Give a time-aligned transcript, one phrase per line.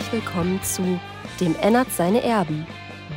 [0.00, 0.98] herzlich willkommen zu
[1.40, 2.66] Dem Ennert seine Erben,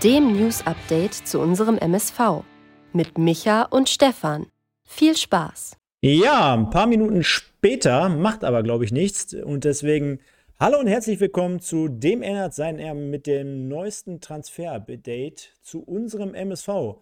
[0.03, 2.43] dem News-Update zu unserem MSV
[2.91, 4.47] mit Micha und Stefan.
[4.83, 5.77] Viel Spaß!
[6.01, 9.33] Ja, ein paar Minuten später, macht aber, glaube ich, nichts.
[9.33, 10.19] Und deswegen
[10.59, 16.35] hallo und herzlich willkommen zu Dem Ennert seinen Erben mit dem neuesten Transfer-Update zu unserem
[16.35, 16.97] MSV.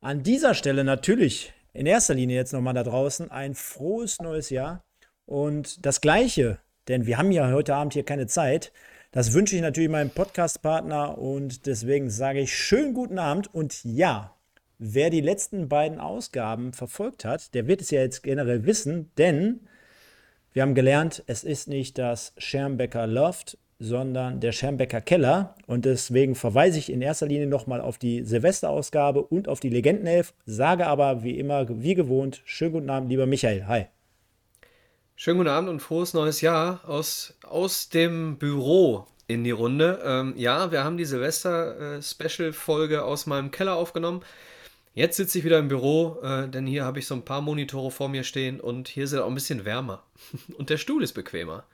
[0.00, 4.82] An dieser Stelle natürlich in erster Linie jetzt nochmal da draußen ein frohes neues Jahr
[5.24, 6.58] und das Gleiche
[6.90, 8.72] denn wir haben ja heute Abend hier keine Zeit.
[9.12, 14.36] Das wünsche ich natürlich meinem Podcast-Partner und deswegen sage ich schönen guten Abend und ja,
[14.78, 19.62] wer die letzten beiden Ausgaben verfolgt hat, der wird es ja jetzt generell wissen, denn
[20.52, 25.56] wir haben gelernt, es ist nicht das Schermbecker Loft, sondern der Schermbecker Keller.
[25.66, 30.34] Und deswegen verweise ich in erster Linie nochmal auf die Silvesterausgabe und auf die Legendenelf,
[30.46, 33.66] sage aber wie immer, wie gewohnt, schönen guten Abend, lieber Michael.
[33.66, 33.86] Hi.
[35.22, 40.00] Schönen guten Abend und frohes neues Jahr aus, aus dem Büro in die Runde.
[40.02, 44.22] Ähm, ja, wir haben die Silvester-Special-Folge äh, aus meinem Keller aufgenommen.
[44.94, 47.90] Jetzt sitze ich wieder im Büro, äh, denn hier habe ich so ein paar Monitore
[47.90, 50.04] vor mir stehen und hier ist es auch ein bisschen wärmer.
[50.56, 51.64] und der Stuhl ist bequemer.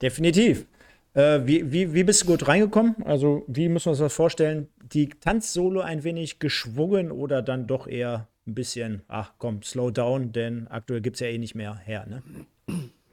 [0.00, 0.64] Definitiv.
[1.12, 2.96] Äh, wie, wie, wie bist du gut reingekommen?
[3.04, 4.68] Also, wie muss man sich das vorstellen?
[4.82, 10.32] Die Tanzsolo ein wenig geschwungen oder dann doch eher ein bisschen, ach komm, slow down,
[10.32, 12.22] denn aktuell gibt es ja eh nicht mehr her, ne?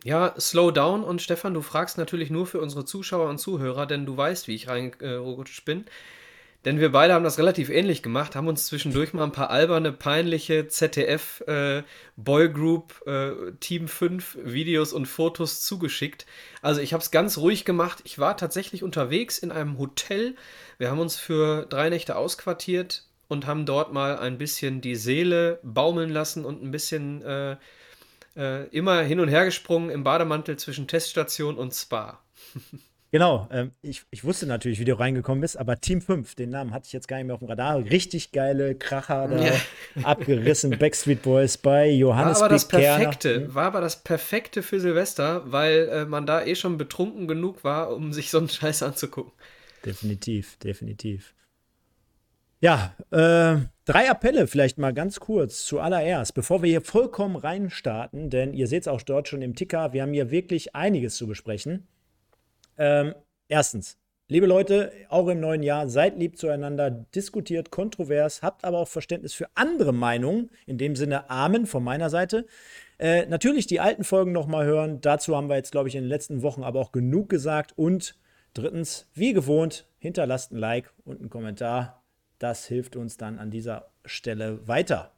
[0.04, 4.06] Ja, slow down und Stefan, du fragst natürlich nur für unsere Zuschauer und Zuhörer, denn
[4.06, 5.86] du weißt, wie ich reingerutscht bin.
[6.66, 9.92] Denn wir beide haben das relativ ähnlich gemacht, haben uns zwischendurch mal ein paar alberne,
[9.92, 11.84] peinliche ZDF äh,
[12.16, 16.26] Boygroup äh, Team 5 Videos und Fotos zugeschickt.
[16.62, 18.00] Also ich habe es ganz ruhig gemacht.
[18.06, 20.36] Ich war tatsächlich unterwegs in einem Hotel.
[20.78, 23.04] Wir haben uns für drei Nächte ausquartiert
[23.34, 27.58] und haben dort mal ein bisschen die Seele baumeln lassen und ein bisschen äh,
[28.38, 32.22] äh, immer hin und her gesprungen im Bademantel zwischen Teststation und Spa.
[33.14, 36.74] Genau, ähm, ich, ich wusste natürlich, wie du reingekommen bist, aber Team 5, den Namen
[36.74, 37.78] hatte ich jetzt gar nicht mehr auf dem Radar.
[37.78, 39.54] Richtig geile Kracher da, ja.
[40.04, 43.54] abgerissen, Backstreet Boys bei Johannes war aber das Perfekte.
[43.54, 47.96] War aber das Perfekte für Silvester, weil äh, man da eh schon betrunken genug war,
[47.96, 49.32] um sich so einen Scheiß anzugucken.
[49.86, 51.36] Definitiv, definitiv.
[52.64, 58.54] Ja, äh, drei Appelle vielleicht mal ganz kurz zuallererst, bevor wir hier vollkommen reinstarten, denn
[58.54, 61.90] ihr seht es auch dort schon im Ticker, wir haben hier wirklich einiges zu besprechen.
[62.78, 63.16] Ähm,
[63.50, 63.98] erstens,
[64.30, 69.34] liebe Leute, auch im neuen Jahr, seid lieb zueinander, diskutiert kontrovers, habt aber auch Verständnis
[69.34, 72.46] für andere Meinungen, in dem Sinne Amen von meiner Seite.
[72.98, 76.10] Äh, natürlich die alten Folgen nochmal hören, dazu haben wir jetzt, glaube ich, in den
[76.10, 77.74] letzten Wochen aber auch genug gesagt.
[77.76, 78.16] Und
[78.54, 82.03] drittens, wie gewohnt, hinterlasst ein Like und einen Kommentar
[82.44, 85.14] das hilft uns dann an dieser Stelle weiter.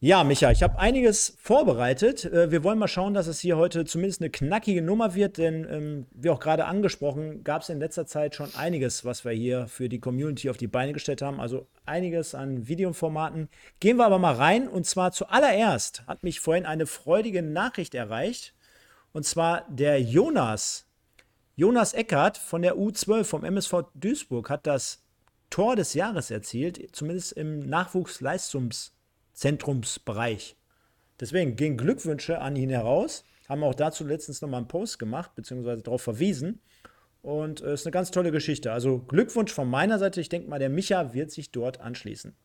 [0.00, 2.24] Ja, Micha, ich habe einiges vorbereitet.
[2.24, 5.66] Äh, wir wollen mal schauen, dass es hier heute zumindest eine knackige Nummer wird, denn
[5.68, 9.66] ähm, wie auch gerade angesprochen, gab es in letzter Zeit schon einiges, was wir hier
[9.66, 11.40] für die Community auf die Beine gestellt haben.
[11.40, 13.48] Also einiges an Videoformaten.
[13.80, 14.68] Gehen wir aber mal rein.
[14.68, 18.54] Und zwar zuallererst hat mich vorhin eine freudige Nachricht erreicht.
[19.10, 20.86] Und zwar der Jonas.
[21.56, 25.02] Jonas Eckert von der U12 vom MSV Duisburg hat das
[25.50, 30.56] Tor des Jahres erzielt, zumindest im Nachwuchsleistungszentrumsbereich.
[31.20, 33.24] Deswegen gehen Glückwünsche an ihn heraus.
[33.48, 36.60] Haben auch dazu letztens nochmal einen Post gemacht, beziehungsweise darauf verwiesen.
[37.22, 38.72] Und es äh, ist eine ganz tolle Geschichte.
[38.72, 40.20] Also Glückwunsch von meiner Seite.
[40.20, 42.36] Ich denke mal, der Micha wird sich dort anschließen.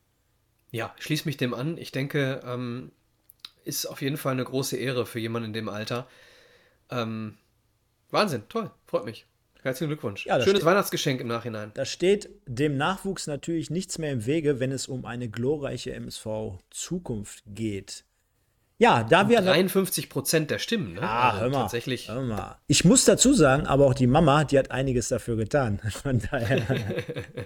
[0.72, 1.78] Ja, schließe mich dem an.
[1.78, 2.92] Ich denke, ähm,
[3.64, 6.08] ist auf jeden Fall eine große Ehre für jemanden in dem Alter.
[6.90, 7.38] Ähm,
[8.10, 9.28] Wahnsinn, toll, freut mich.
[9.64, 10.26] Herzlichen Glückwunsch.
[10.26, 11.72] Ja, Schönes steht, Weihnachtsgeschenk im Nachhinein.
[11.74, 17.44] Da steht dem Nachwuchs natürlich nichts mehr im Wege, wenn es um eine glorreiche MSV-Zukunft
[17.48, 18.04] geht.
[18.78, 19.42] Ja, da wir.
[19.42, 21.02] 53 Prozent der Stimmen, ne?
[21.02, 22.10] Ah, also hör mal, tatsächlich.
[22.10, 22.58] Hör mal.
[22.68, 25.80] Ich muss dazu sagen, aber auch die Mama, die hat einiges dafür getan.
[26.04, 26.58] Von daher.
[26.58, 26.66] ja.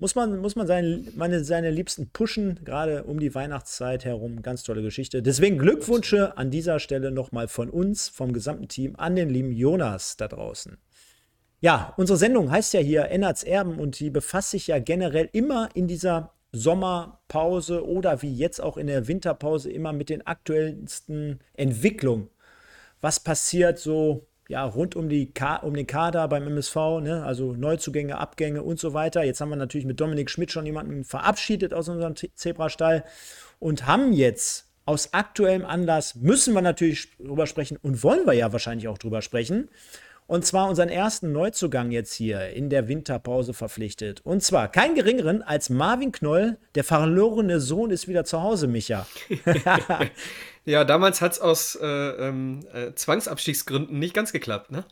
[0.00, 4.40] Muss man, muss man seine, meine, seine Liebsten pushen, gerade um die Weihnachtszeit herum.
[4.40, 5.20] Ganz tolle Geschichte.
[5.20, 10.16] Deswegen Glückwünsche an dieser Stelle nochmal von uns, vom gesamten Team, an den lieben Jonas
[10.16, 10.78] da draußen.
[11.60, 15.68] Ja, unsere Sendung heißt ja hier Ennerts Erben und die befasst sich ja generell immer
[15.74, 22.30] in dieser Sommerpause oder wie jetzt auch in der Winterpause immer mit den aktuellsten Entwicklungen.
[23.02, 27.22] Was passiert so ja, rund um, die um den Kader beim MSV, ne?
[27.24, 29.22] also Neuzugänge, Abgänge und so weiter.
[29.22, 33.04] Jetzt haben wir natürlich mit Dominik Schmidt schon jemanden verabschiedet aus unserem Zebrastall
[33.60, 38.52] und haben jetzt aus aktuellem Anlass, müssen wir natürlich drüber sprechen und wollen wir ja
[38.52, 39.68] wahrscheinlich auch drüber sprechen,
[40.30, 44.20] und zwar unseren ersten Neuzugang jetzt hier in der Winterpause verpflichtet.
[44.20, 49.08] Und zwar kein geringeren als Marvin Knoll, der verlorene Sohn ist wieder zu Hause, Micha.
[50.64, 54.84] ja, damals hat es aus äh, ähm, äh, Zwangsabstiegsgründen nicht ganz geklappt, ne?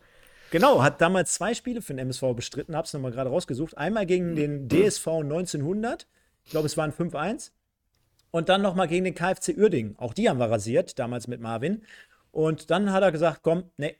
[0.51, 3.79] Genau, hat damals zwei Spiele für den MSV bestritten, hab's nochmal gerade rausgesucht.
[3.79, 6.09] Einmal gegen den DSV 1900,
[6.47, 7.53] ich glaube, es waren 5-1.
[8.33, 9.97] Und dann nochmal gegen den KfC Uerdingen.
[9.99, 11.85] Auch die haben wir rasiert, damals mit Marvin.
[12.33, 13.97] Und dann hat er gesagt: Komm, nee,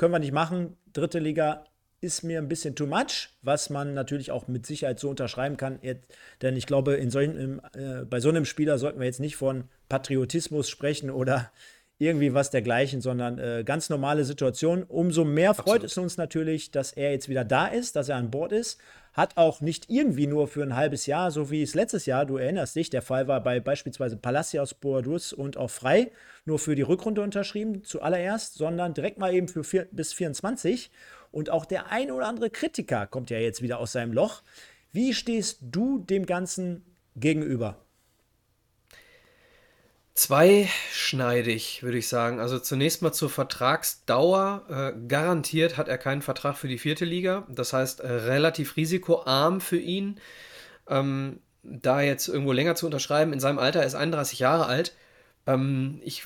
[0.00, 0.78] können wir nicht machen.
[0.94, 1.64] Dritte Liga
[2.00, 5.78] ist mir ein bisschen too much, was man natürlich auch mit Sicherheit so unterschreiben kann.
[5.82, 6.06] Jetzt,
[6.40, 9.64] denn ich glaube, in solchen, äh, bei so einem Spieler sollten wir jetzt nicht von
[9.90, 11.52] Patriotismus sprechen oder
[12.00, 14.84] irgendwie was dergleichen, sondern äh, ganz normale Situation.
[14.84, 15.84] Umso mehr freut Absolut.
[15.84, 18.80] es uns natürlich, dass er jetzt wieder da ist, dass er an Bord ist.
[19.12, 22.38] Hat auch nicht irgendwie nur für ein halbes Jahr, so wie es letztes Jahr, du
[22.38, 26.10] erinnerst dich, der Fall war bei beispielsweise Palacios, Boadus und auch Frei,
[26.46, 30.90] nur für die Rückrunde unterschrieben, zuallererst, sondern direkt mal eben für vier, bis 24.
[31.32, 34.42] Und auch der ein oder andere Kritiker kommt ja jetzt wieder aus seinem Loch.
[34.90, 36.82] Wie stehst du dem Ganzen
[37.14, 37.84] gegenüber?
[40.20, 42.40] Zweischneidig, würde ich sagen.
[42.40, 44.64] Also zunächst mal zur Vertragsdauer.
[44.68, 47.46] Äh, garantiert hat er keinen Vertrag für die vierte Liga.
[47.48, 50.20] Das heißt, äh, relativ risikoarm für ihn.
[50.88, 54.94] Ähm, da jetzt irgendwo länger zu unterschreiben, in seinem Alter, er ist 31 Jahre alt.
[55.46, 56.24] Ähm, ich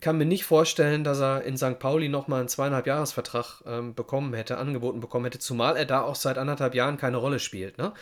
[0.00, 1.78] kann mir nicht vorstellen, dass er in St.
[1.78, 6.14] Pauli nochmal einen zweieinhalb Jahresvertrag ähm, bekommen hätte, angeboten bekommen hätte, zumal er da auch
[6.14, 7.78] seit anderthalb Jahren keine Rolle spielt.
[7.78, 7.94] Ne?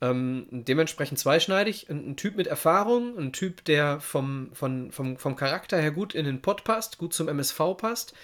[0.00, 1.90] Ähm, dementsprechend zweischneidig.
[1.90, 6.14] Ein, ein, Typ mit Erfahrung, ein Typ, der vom, vom, vom, vom Charakter her gut
[6.14, 8.14] in den Pott passt, gut zum MSV passt.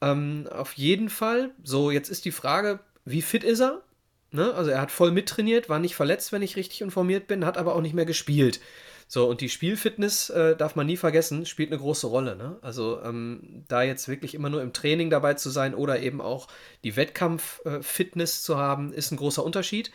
[0.00, 1.50] Ähm, auf jeden Fall.
[1.62, 3.82] So, jetzt ist die Frage, wie fit ist er?
[4.30, 4.54] Ne?
[4.54, 7.74] Also er hat voll mittrainiert, war nicht verletzt, wenn ich richtig informiert bin, hat aber
[7.74, 8.60] auch nicht mehr gespielt.
[9.06, 12.34] So, und die Spielfitness äh, darf man nie vergessen, spielt eine große Rolle.
[12.34, 12.56] Ne?
[12.62, 16.48] Also ähm, da jetzt wirklich immer nur im Training dabei zu sein oder eben auch
[16.82, 19.90] die Wettkampffitness äh, zu haben, ist ein großer Unterschied.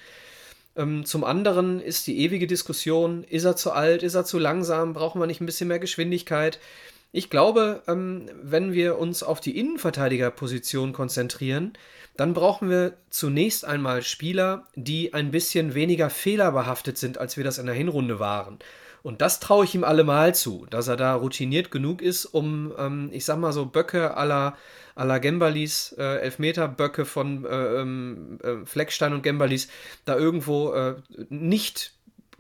[0.77, 4.93] Ähm, zum anderen ist die ewige Diskussion, ist er zu alt, ist er zu langsam,
[4.93, 6.59] brauchen wir nicht ein bisschen mehr Geschwindigkeit?
[7.11, 11.73] Ich glaube, ähm, wenn wir uns auf die Innenverteidigerposition konzentrieren,
[12.15, 17.57] dann brauchen wir zunächst einmal Spieler, die ein bisschen weniger fehlerbehaftet sind, als wir das
[17.57, 18.59] in der Hinrunde waren.
[19.03, 23.09] Und das traue ich ihm allemal zu, dass er da routiniert genug ist, um, ähm,
[23.13, 24.57] ich sag mal so, Böcke aller
[25.05, 29.67] la Gembalis, äh, Elfmeterböcke von äh, ähm, äh, Fleckstein und Gembalis,
[30.05, 30.95] da irgendwo äh,
[31.29, 31.93] nicht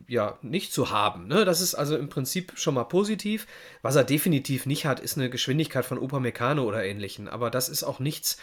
[0.07, 1.27] ja, nicht zu haben.
[1.27, 1.45] Ne?
[1.45, 3.45] Das ist also im Prinzip schon mal positiv.
[3.81, 7.27] Was er definitiv nicht hat, ist eine Geschwindigkeit von Upamecano oder ähnlichen.
[7.27, 8.37] Aber das ist auch nichts,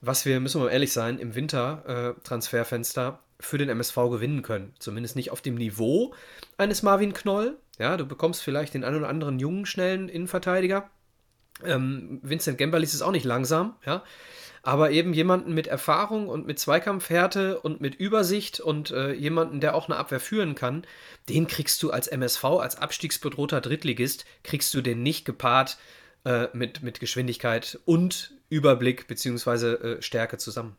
[0.00, 4.72] was wir, müssen wir mal ehrlich sein, im Winter-Transferfenster äh, für den MSV gewinnen können.
[4.78, 6.14] Zumindest nicht auf dem Niveau
[6.56, 7.58] eines Marvin Knoll.
[7.78, 10.90] Ja, du bekommst vielleicht den einen oder anderen jungen, schnellen Innenverteidiger.
[11.64, 14.02] Ähm, Vincent Gemberlis ist auch nicht langsam, ja.
[14.62, 19.74] Aber eben jemanden mit Erfahrung und mit Zweikampfhärte und mit Übersicht und äh, jemanden, der
[19.74, 20.84] auch eine Abwehr führen kann,
[21.30, 25.78] den kriegst du als MSV, als abstiegsbedrohter Drittligist, kriegst du den nicht gepaart
[26.26, 29.66] äh, mit, mit Geschwindigkeit und Überblick bzw.
[29.72, 30.76] Äh, Stärke zusammen.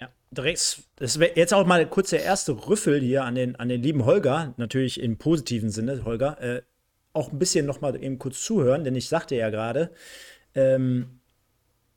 [0.00, 3.68] Ja, direkt, das wäre jetzt auch mal kurz der erste Rüffel hier an den, an
[3.68, 6.40] den lieben Holger, natürlich im positiven Sinne, Holger.
[6.40, 6.62] Äh,
[7.12, 9.90] auch ein bisschen noch mal eben kurz zuhören, denn ich sagte ja gerade,
[10.54, 11.20] ähm,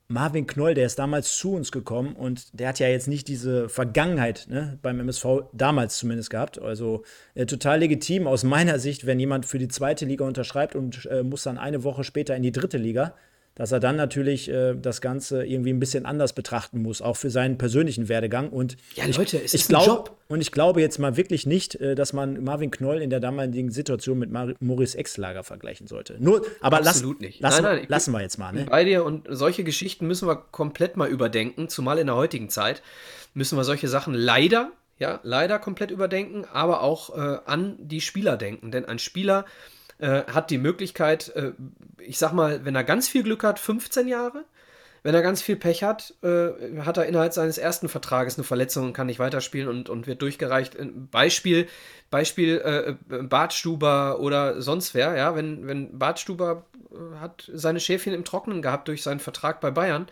[0.08, 3.70] Marvin Knoll, der ist damals zu uns gekommen und der hat ja jetzt nicht diese
[3.70, 6.62] Vergangenheit ne, beim MSV damals zumindest gehabt.
[6.62, 7.04] Also
[7.36, 11.24] äh, total legitim aus meiner Sicht, wenn jemand für die zweite Liga unterschreibt und äh,
[11.24, 13.16] muss dann eine Woche später in die dritte Liga
[13.56, 17.30] dass er dann natürlich äh, das Ganze irgendwie ein bisschen anders betrachten muss, auch für
[17.30, 18.50] seinen persönlichen Werdegang.
[18.50, 20.18] Und ja, Leute, es ich, ist glaub, ein Job.
[20.28, 23.72] Und ich glaube jetzt mal wirklich nicht, äh, dass man Marvin Knoll in der damaligen
[23.72, 26.16] Situation mit Mar Maurice Exlager vergleichen sollte.
[26.20, 27.42] Nur, aber Absolut lass, nicht.
[27.42, 28.52] Lassen, nein, nein, lassen wir jetzt mal.
[28.54, 28.66] Ne?
[28.66, 32.82] Bei dir und solche Geschichten müssen wir komplett mal überdenken, zumal in der heutigen Zeit
[33.36, 38.38] müssen wir solche Sachen leider ja, leider komplett überdenken, aber auch äh, an die Spieler
[38.38, 38.72] denken.
[38.72, 39.44] Denn ein Spieler
[40.00, 41.52] äh, hat die Möglichkeit, äh,
[42.00, 44.46] ich sag mal, wenn er ganz viel Glück hat, 15 Jahre.
[45.04, 48.86] Wenn er ganz viel Pech hat, äh, hat er innerhalb seines ersten Vertrages eine Verletzung
[48.86, 50.78] und kann nicht weiterspielen und, und wird durchgereicht.
[51.12, 51.68] Beispiel,
[52.10, 58.24] Beispiel äh, Bartstuber oder sonst wer, ja, wenn, wenn Bartstuber äh, hat seine Schäfchen im
[58.24, 60.08] Trockenen gehabt durch seinen Vertrag bei Bayern,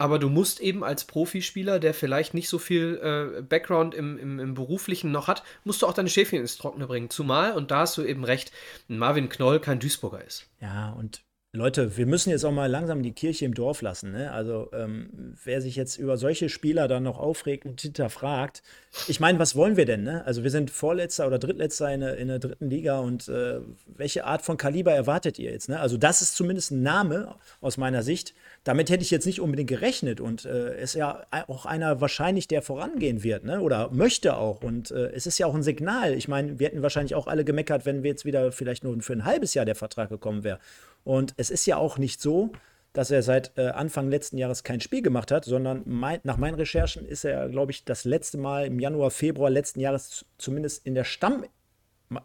[0.00, 4.40] aber du musst eben als Profispieler, der vielleicht nicht so viel äh, Background im, im,
[4.40, 7.10] im, Beruflichen noch hat, musst du auch deine Schäfchen ins Trockene bringen.
[7.10, 8.50] Zumal, und da hast du eben recht,
[8.88, 10.48] Marvin Knoll kein Duisburger ist.
[10.58, 14.12] Ja, und Leute, wir müssen jetzt auch mal langsam die Kirche im Dorf lassen.
[14.12, 14.30] Ne?
[14.30, 18.62] Also, ähm, wer sich jetzt über solche Spieler dann noch aufregt und hinterfragt,
[19.08, 20.04] ich meine, was wollen wir denn?
[20.04, 20.24] Ne?
[20.24, 24.42] Also, wir sind Vorletzter oder Drittletzter in, in der dritten Liga und äh, welche Art
[24.42, 25.68] von Kaliber erwartet ihr jetzt?
[25.68, 25.80] Ne?
[25.80, 28.32] Also, das ist zumindest ein Name aus meiner Sicht.
[28.64, 32.60] Damit hätte ich jetzt nicht unbedingt gerechnet und äh, ist ja auch einer wahrscheinlich, der
[32.60, 33.60] vorangehen wird ne?
[33.60, 34.62] oder möchte auch.
[34.62, 36.12] Und äh, es ist ja auch ein Signal.
[36.12, 39.14] Ich meine, wir hätten wahrscheinlich auch alle gemeckert, wenn wir jetzt wieder vielleicht nur für
[39.14, 40.58] ein halbes Jahr der Vertrag gekommen wäre.
[41.04, 42.52] Und es ist ja auch nicht so,
[42.92, 46.56] dass er seit äh, Anfang letzten Jahres kein Spiel gemacht hat, sondern mein, nach meinen
[46.56, 50.94] Recherchen ist er, glaube ich, das letzte Mal im Januar, Februar letzten Jahres zumindest in
[50.94, 51.44] der Stamm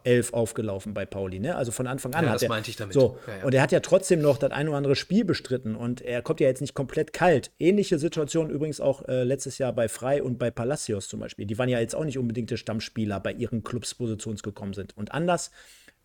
[0.04, 1.56] elf aufgelaufen bei Pauli, ne?
[1.56, 2.48] Also von Anfang an ja, hat das er.
[2.48, 2.94] meinte ich damit.
[2.94, 3.44] So, ja, ja.
[3.44, 6.40] und er hat ja trotzdem noch das ein oder andere Spiel bestritten und er kommt
[6.40, 7.50] ja jetzt nicht komplett kalt.
[7.58, 11.46] Ähnliche Situation übrigens auch äh, letztes Jahr bei Frei und bei Palacios zum Beispiel.
[11.46, 14.96] Die waren ja jetzt auch nicht unbedingte Stammspieler bei ihren Clubs positionsgekommen sind.
[14.96, 15.50] Und anders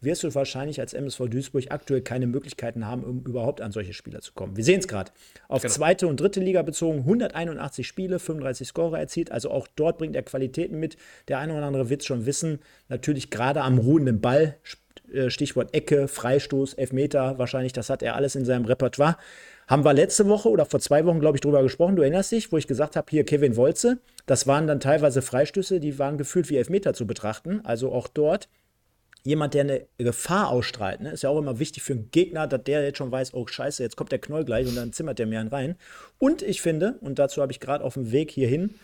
[0.01, 4.21] wirst du wahrscheinlich als MSV Duisburg aktuell keine Möglichkeiten haben, um überhaupt an solche Spieler
[4.21, 4.57] zu kommen.
[4.57, 5.11] Wir sehen es gerade.
[5.47, 5.73] Auf Genau.
[5.73, 9.31] zweite und dritte Liga bezogen 181 Spiele, 35 Scorer erzielt.
[9.31, 10.97] Also auch dort bringt er Qualitäten mit.
[11.27, 12.59] Der eine oder andere wird es schon wissen.
[12.89, 14.57] Natürlich gerade am ruhenden Ball.
[15.13, 19.17] äh, Stichwort Ecke, Freistoß, Elfmeter, wahrscheinlich, das hat er alles in seinem Repertoire.
[19.67, 21.95] Haben wir letzte Woche oder vor zwei Wochen, glaube ich, drüber gesprochen.
[21.97, 25.79] Du erinnerst dich, wo ich gesagt habe, hier Kevin Wolze, das waren dann teilweise Freistöße,
[25.81, 27.59] die waren gefühlt wie Elfmeter zu betrachten.
[27.65, 28.47] Also auch dort
[29.23, 31.01] jemand, der eine Gefahr ausstrahlt.
[31.01, 31.11] Ne?
[31.11, 33.83] Ist ja auch immer wichtig für einen Gegner, dass der jetzt schon weiß, oh scheiße,
[33.83, 35.75] jetzt kommt der Knoll gleich und dann zimmert der mir einen rein.
[36.17, 38.75] Und ich finde, und dazu habe ich gerade auf dem Weg hierhin,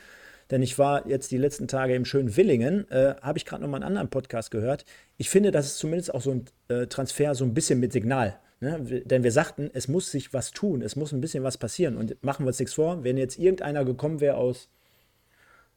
[0.52, 3.70] denn ich war jetzt die letzten Tage im schönen Willingen, äh, habe ich gerade noch
[3.70, 4.86] mal einen anderen Podcast gehört.
[5.18, 8.40] Ich finde, das ist zumindest auch so ein äh, Transfer so ein bisschen mit Signal.
[8.60, 9.04] Ne?
[9.06, 11.98] Denn wir sagten, es muss sich was tun, es muss ein bisschen was passieren.
[11.98, 14.70] Und machen wir uns nichts vor, wenn jetzt irgendeiner gekommen wäre aus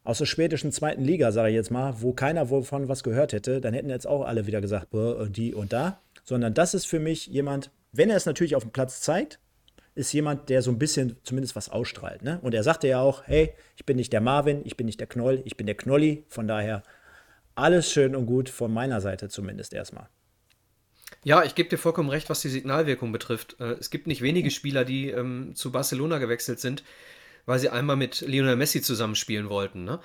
[0.04, 3.60] aus der schwedischen zweiten Liga, sage ich jetzt mal, wo keiner wovon was gehört hätte,
[3.60, 6.00] dann hätten jetzt auch alle wieder gesagt, boah, die und da.
[6.24, 9.40] Sondern das ist für mich jemand, wenn er es natürlich auf dem Platz zeigt,
[9.94, 12.22] ist jemand, der so ein bisschen zumindest was ausstrahlt.
[12.22, 12.38] Ne?
[12.42, 15.08] Und er sagte ja auch, hey, ich bin nicht der Marvin, ich bin nicht der
[15.08, 16.24] Knoll, ich bin der Knolli.
[16.28, 16.82] Von daher
[17.54, 20.08] alles schön und gut von meiner Seite zumindest erstmal.
[21.24, 23.56] Ja, ich gebe dir vollkommen recht, was die Signalwirkung betrifft.
[23.60, 26.82] Äh, Es gibt nicht wenige Spieler, die ähm, zu Barcelona gewechselt sind,
[27.46, 29.84] weil sie einmal mit Lionel Messi zusammenspielen wollten.
[29.84, 30.00] Ne?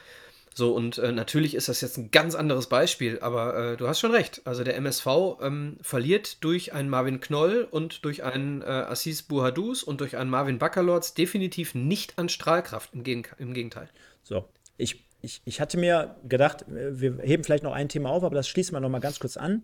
[0.57, 3.99] So, und äh, natürlich ist das jetzt ein ganz anderes Beispiel, aber äh, du hast
[3.99, 4.41] schon recht.
[4.45, 5.07] Also der MSV
[5.41, 10.29] ähm, verliert durch einen Marvin Knoll und durch einen äh, Assis Buhadus und durch einen
[10.29, 13.89] Marvin Baccalords definitiv nicht an Strahlkraft, im, Gegen im Gegenteil.
[14.23, 14.45] So,
[14.77, 18.35] ich, ich, ich hatte mir gedacht, äh, wir heben vielleicht noch ein Thema auf, aber
[18.35, 19.63] das schließen wir noch mal ganz kurz an.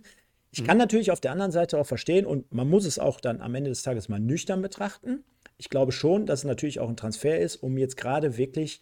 [0.53, 3.39] Ich kann natürlich auf der anderen Seite auch verstehen und man muss es auch dann
[3.39, 5.23] am Ende des Tages mal nüchtern betrachten.
[5.61, 8.81] Ich glaube schon, dass es natürlich auch ein Transfer ist, um jetzt gerade wirklich,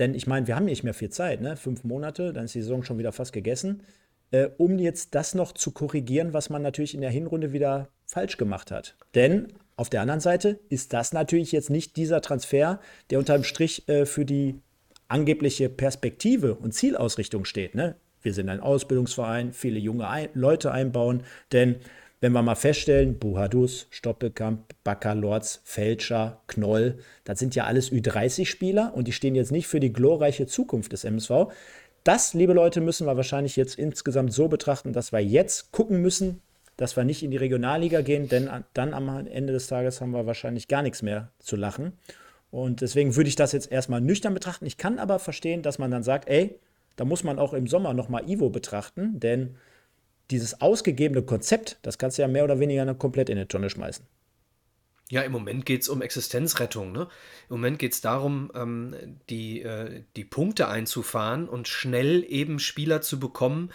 [0.00, 1.56] denn ich meine, wir haben nicht mehr viel Zeit, ne?
[1.56, 3.84] fünf Monate, dann ist die Saison schon wieder fast gegessen,
[4.32, 8.38] äh, um jetzt das noch zu korrigieren, was man natürlich in der Hinrunde wieder falsch
[8.38, 8.96] gemacht hat.
[9.14, 13.88] Denn auf der anderen Seite ist das natürlich jetzt nicht dieser Transfer, der unterm Strich
[13.88, 14.60] äh, für die
[15.06, 17.76] angebliche Perspektive und Zielausrichtung steht.
[17.76, 17.94] Ne?
[18.20, 21.22] Wir sind ein Ausbildungsverein, viele junge ein Leute einbauen,
[21.52, 21.76] denn
[22.24, 29.06] wenn wir mal feststellen, Buhadus, Stoppelkamp, Baccalords, Felscher, Knoll, das sind ja alles Ü30-Spieler und
[29.08, 31.52] die stehen jetzt nicht für die glorreiche Zukunft des MSV.
[32.02, 36.40] Das, liebe Leute, müssen wir wahrscheinlich jetzt insgesamt so betrachten, dass wir jetzt gucken müssen,
[36.78, 40.12] dass wir nicht in die Regionalliga gehen, denn an- dann am Ende des Tages haben
[40.12, 41.92] wir wahrscheinlich gar nichts mehr zu lachen.
[42.50, 44.64] Und deswegen würde ich das jetzt erstmal nüchtern betrachten.
[44.64, 46.58] Ich kann aber verstehen, dass man dann sagt, ey,
[46.96, 49.56] da muss man auch im Sommer nochmal Ivo betrachten, denn
[50.30, 54.06] dieses ausgegebene Konzept, das kannst du ja mehr oder weniger komplett in die Tonne schmeißen.
[55.10, 56.92] Ja, im Moment geht es um Existenzrettung.
[56.92, 57.02] Ne?
[57.50, 63.02] Im Moment geht es darum, ähm, die, äh, die Punkte einzufahren und schnell eben Spieler
[63.02, 63.70] zu bekommen,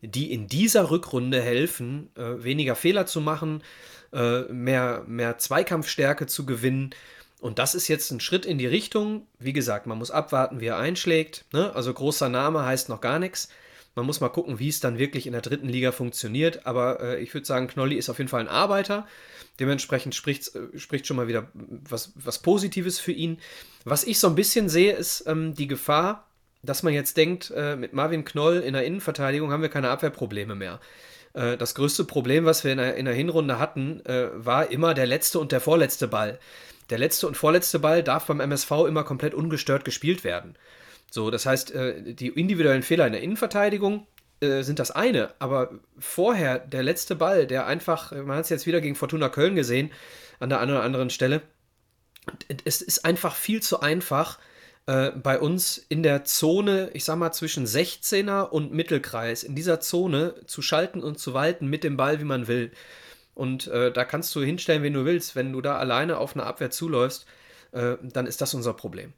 [0.00, 3.62] die in dieser Rückrunde helfen, äh, weniger Fehler zu machen,
[4.12, 6.90] äh, mehr, mehr Zweikampfstärke zu gewinnen.
[7.40, 9.26] Und das ist jetzt ein Schritt in die Richtung.
[9.38, 11.44] Wie gesagt, man muss abwarten, wie er einschlägt.
[11.52, 11.74] Ne?
[11.74, 13.48] Also großer Name heißt noch gar nichts.
[13.94, 16.66] Man muss mal gucken, wie es dann wirklich in der dritten Liga funktioniert.
[16.66, 19.06] Aber äh, ich würde sagen, Knolli ist auf jeden Fall ein Arbeiter.
[19.60, 23.38] Dementsprechend spricht, äh, spricht schon mal wieder was, was Positives für ihn.
[23.84, 26.26] Was ich so ein bisschen sehe, ist ähm, die Gefahr,
[26.62, 30.54] dass man jetzt denkt, äh, mit Marvin Knoll in der Innenverteidigung haben wir keine Abwehrprobleme
[30.54, 30.80] mehr.
[31.34, 34.94] Äh, das größte Problem, was wir in der, in der Hinrunde hatten, äh, war immer
[34.94, 36.38] der letzte und der vorletzte Ball.
[36.90, 40.56] Der letzte und vorletzte Ball darf beim MSV immer komplett ungestört gespielt werden.
[41.12, 44.06] So, das heißt, äh, die individuellen Fehler in der Innenverteidigung
[44.40, 48.66] äh, sind das eine, aber vorher der letzte Ball, der einfach, man hat es jetzt
[48.66, 49.90] wieder gegen Fortuna Köln gesehen,
[50.40, 51.42] an der einen oder anderen Stelle,
[52.64, 54.38] es ist einfach viel zu einfach,
[54.86, 59.80] äh, bei uns in der Zone, ich sag mal zwischen 16er und Mittelkreis, in dieser
[59.80, 62.72] Zone zu schalten und zu walten mit dem Ball, wie man will.
[63.34, 65.36] Und äh, da kannst du hinstellen, wen du willst.
[65.36, 67.26] Wenn du da alleine auf eine Abwehr zuläufst,
[67.72, 69.12] äh, dann ist das unser Problem.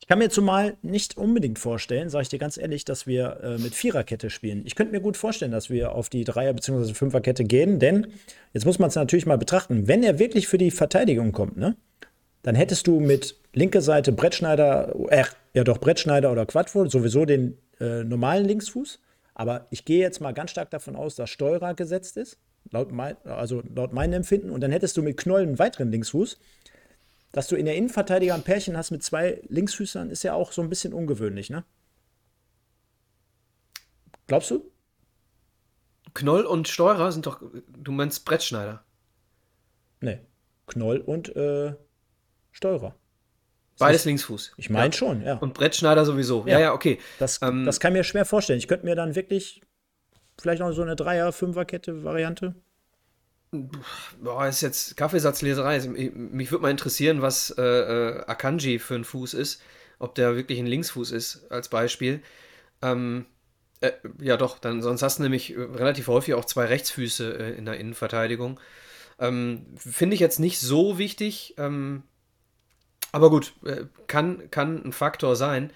[0.00, 3.58] Ich kann mir zumal nicht unbedingt vorstellen, sage ich dir ganz ehrlich, dass wir äh,
[3.58, 4.62] mit Viererkette spielen.
[4.64, 6.94] Ich könnte mir gut vorstellen, dass wir auf die Dreier- bzw.
[6.94, 8.08] Fünferkette gehen, denn
[8.52, 9.88] jetzt muss man es natürlich mal betrachten.
[9.88, 11.76] Wenn er wirklich für die Verteidigung kommt, ne,
[12.42, 15.24] dann hättest du mit linker Seite Brettschneider, äh,
[15.54, 19.00] ja doch Brettschneider oder Quadvo, sowieso den äh, normalen Linksfuß.
[19.34, 22.38] Aber ich gehe jetzt mal ganz stark davon aus, dass Steurer gesetzt ist.
[22.70, 24.50] laut, mein, also laut meinem Empfinden.
[24.50, 26.38] Und dann hättest du mit Knoll einen weiteren Linksfuß.
[27.36, 30.62] Dass du in der Innenverteidiger ein Pärchen hast mit zwei Linksfüßern, ist ja auch so
[30.62, 31.64] ein bisschen ungewöhnlich, ne?
[34.26, 34.72] Glaubst du?
[36.14, 37.42] Knoll und Steurer sind doch,
[37.76, 38.82] du meinst Brettschneider.
[40.00, 40.20] Nee.
[40.66, 41.74] Knoll und äh,
[42.52, 42.94] Steurer.
[43.78, 44.54] Beides Linksfuß.
[44.56, 44.92] Ich meine ja.
[44.92, 45.34] schon, ja.
[45.36, 46.46] Und Brettschneider sowieso.
[46.46, 46.98] Ja, ja, ja okay.
[47.18, 48.60] Das, ähm, das kann mir schwer vorstellen.
[48.60, 49.60] Ich könnte mir dann wirklich
[50.38, 52.54] vielleicht noch so eine Dreier-, Fünfer-Kette-Variante.
[53.52, 55.80] Boah, ist jetzt Kaffeesatzleserei.
[55.86, 59.62] Mich würde mal interessieren, was äh, äh, Akanji für ein Fuß ist.
[59.98, 62.22] Ob der wirklich ein Linksfuß ist, als Beispiel.
[62.82, 63.24] Ähm,
[63.80, 67.52] äh, ja, doch, dann, sonst hast du nämlich äh, relativ häufig auch zwei Rechtsfüße äh,
[67.56, 68.60] in der Innenverteidigung.
[69.18, 71.54] Ähm, Finde ich jetzt nicht so wichtig.
[71.56, 72.02] Ähm,
[73.12, 75.72] aber gut, äh, kann, kann ein Faktor sein.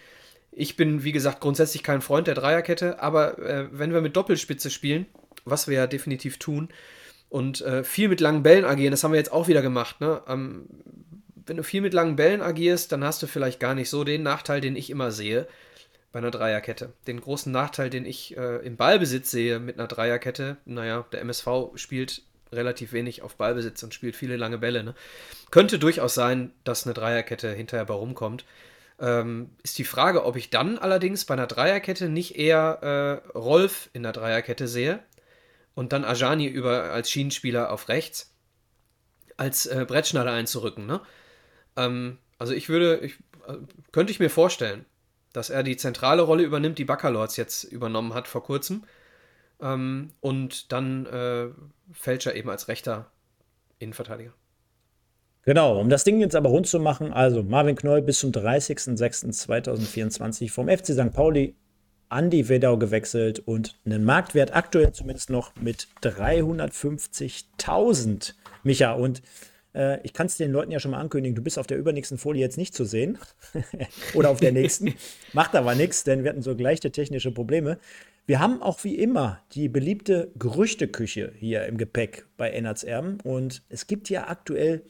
[0.53, 3.37] Ich bin, wie gesagt, grundsätzlich kein Freund der Dreierkette, aber
[3.71, 5.07] wenn wir mit Doppelspitze spielen,
[5.45, 6.71] was wir ja definitiv tun,
[7.31, 10.01] und äh, viel mit langen Bällen agieren, das haben wir jetzt auch wieder gemacht.
[10.01, 10.21] Ne?
[10.29, 10.67] Ähm,
[11.47, 14.23] wenn du viel mit langen Bällen agierst, dann hast du vielleicht gar nicht so den
[14.23, 15.47] Nachteil, den ich immer sehe
[16.13, 16.93] bei einer Dreierkette.
[17.07, 21.49] Den großen Nachteil, den ich äh, im Ballbesitz sehe mit einer Dreierkette, naja, der MSV
[21.77, 22.23] spielt
[22.53, 24.83] relativ wenig auf Ballbesitz und spielt viele lange Bälle.
[24.83, 24.95] Ne?
[25.53, 28.45] Könnte durchaus sein, dass eine Dreierkette hinterher bei rumkommt.
[28.99, 33.89] Ähm, ist die Frage, ob ich dann allerdings bei einer Dreierkette nicht eher äh, Rolf
[33.93, 34.99] in der Dreierkette sehe
[35.81, 38.37] und dann Ajani über, als Schienenspieler auf rechts
[39.39, 40.85] als äh, Brettschneider einzurücken.
[40.85, 41.01] Ne?
[41.75, 43.15] Ähm, also ich würde, ich,
[43.49, 43.55] äh,
[43.91, 44.85] könnte ich mir vorstellen,
[45.33, 48.85] dass er die zentrale Rolle übernimmt, die Baccalords jetzt übernommen hat vor kurzem.
[49.63, 51.49] Ähm, und dann äh,
[51.95, 53.11] Fälscher eben als rechter
[53.79, 54.35] Innenverteidiger.
[55.47, 60.51] Genau, um das Ding jetzt aber rund zu machen, also Marvin Knoll bis zum 30.06.2024
[60.51, 61.15] vom FC St.
[61.15, 61.57] Pauli
[62.11, 68.35] an die Wedau gewechselt und einen Marktwert aktuell zumindest noch mit 350.000.
[68.63, 69.23] Micha, und
[69.75, 72.19] äh, ich kann es den Leuten ja schon mal ankündigen, du bist auf der übernächsten
[72.19, 73.17] Folie jetzt nicht zu sehen.
[74.15, 74.95] Oder auf der nächsten.
[75.33, 77.79] Macht aber nichts, denn wir hatten so gleiche technische Probleme.
[78.27, 83.19] Wir haben auch wie immer die beliebte Gerüchteküche hier im Gepäck bei Ennerts Erben.
[83.23, 84.83] Und es gibt ja aktuell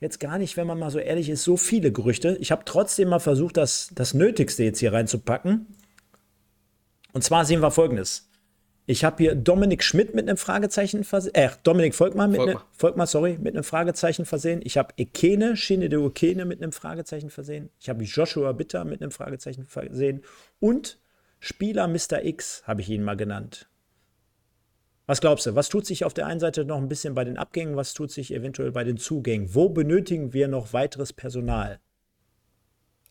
[0.00, 2.36] jetzt gar nicht, wenn man mal so ehrlich ist, so viele Gerüchte.
[2.40, 5.66] Ich habe trotzdem mal versucht, das, das Nötigste jetzt hier reinzupacken.
[7.14, 8.28] Und zwar sehen wir folgendes.
[8.86, 11.34] Ich habe hier Dominik Schmidt mit einem Fragezeichen versehen.
[11.34, 14.60] Äh, Dominik Volkmann mit einem Volkmann, sorry, mit einem Fragezeichen versehen.
[14.62, 17.70] Ich habe Ekene, Shinede Okene mit einem Fragezeichen versehen.
[17.80, 20.22] Ich habe Joshua Bitter mit einem Fragezeichen versehen.
[20.60, 20.98] Und
[21.40, 22.24] Spieler Mr.
[22.24, 23.68] X habe ich ihn mal genannt.
[25.06, 25.54] Was glaubst du?
[25.54, 27.76] Was tut sich auf der einen Seite noch ein bisschen bei den Abgängen?
[27.76, 29.54] Was tut sich eventuell bei den Zugängen?
[29.54, 31.78] Wo benötigen wir noch weiteres Personal?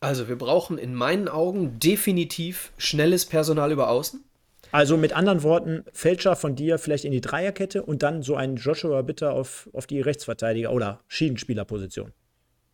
[0.04, 4.22] Also, wir brauchen in meinen Augen definitiv schnelles Personal über Außen.
[4.70, 8.56] Also mit anderen Worten, Fälscher von dir vielleicht in die Dreierkette und dann so ein
[8.56, 12.12] Joshua Bitter auf, auf die Rechtsverteidiger- oder Schienenspielerposition.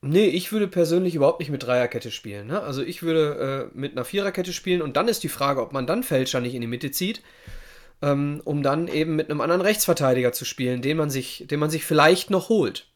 [0.02, 2.46] Nee, ich würde persönlich überhaupt nicht mit Dreierkette spielen.
[2.46, 2.62] Ne?
[2.62, 5.86] Also ich würde äh, mit einer Viererkette spielen und dann ist die Frage, ob man
[5.86, 7.22] dann Fälscher nicht in die Mitte zieht,
[8.00, 11.68] ähm, um dann eben mit einem anderen Rechtsverteidiger zu spielen, den man sich, den man
[11.68, 12.89] sich vielleicht noch holt.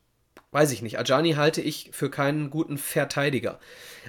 [0.54, 1.00] Weiß ich nicht.
[1.00, 3.58] Ajani halte ich für keinen guten Verteidiger.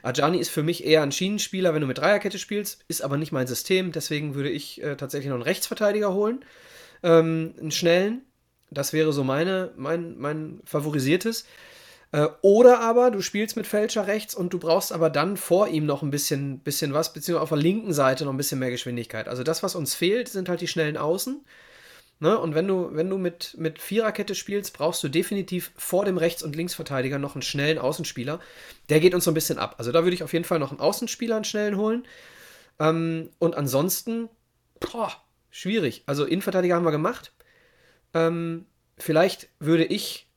[0.04, 3.32] Ajani ist für mich eher ein Schienenspieler, wenn du mit Dreierkette spielst, ist aber nicht
[3.32, 3.92] mein System.
[3.92, 6.46] Deswegen würde ich äh, tatsächlich noch einen Rechtsverteidiger holen,
[7.02, 8.22] ähm, einen schnellen.
[8.70, 11.48] Das wäre so meine, mein, mein favorisiertes.
[12.12, 15.88] Äh, oder aber du spielst mit Fälscher rechts und du brauchst aber dann vor ihm
[15.88, 19.28] noch ein bisschen, bisschen was, beziehungsweise auf der linken Seite noch ein bisschen mehr Geschwindigkeit.
[19.28, 21.44] Also das, was uns fehlt, sind halt die schnellen Außen.
[22.20, 22.38] Ne?
[22.38, 26.44] Und wenn du, wenn du mit, mit Viererkette spielst, brauchst du definitiv vor dem Rechts-
[26.44, 28.40] und Linksverteidiger noch einen schnellen Außenspieler.
[28.90, 29.76] Der geht uns so ein bisschen ab.
[29.78, 32.06] Also da würde ich auf jeden Fall noch einen Außenspieler, einen schnellen holen.
[32.80, 34.30] Ähm, und ansonsten,
[34.80, 35.12] boah,
[35.50, 36.04] schwierig.
[36.06, 37.34] Also Innenverteidiger haben wir gemacht.
[38.14, 38.66] Ähm,
[38.98, 40.28] vielleicht würde ich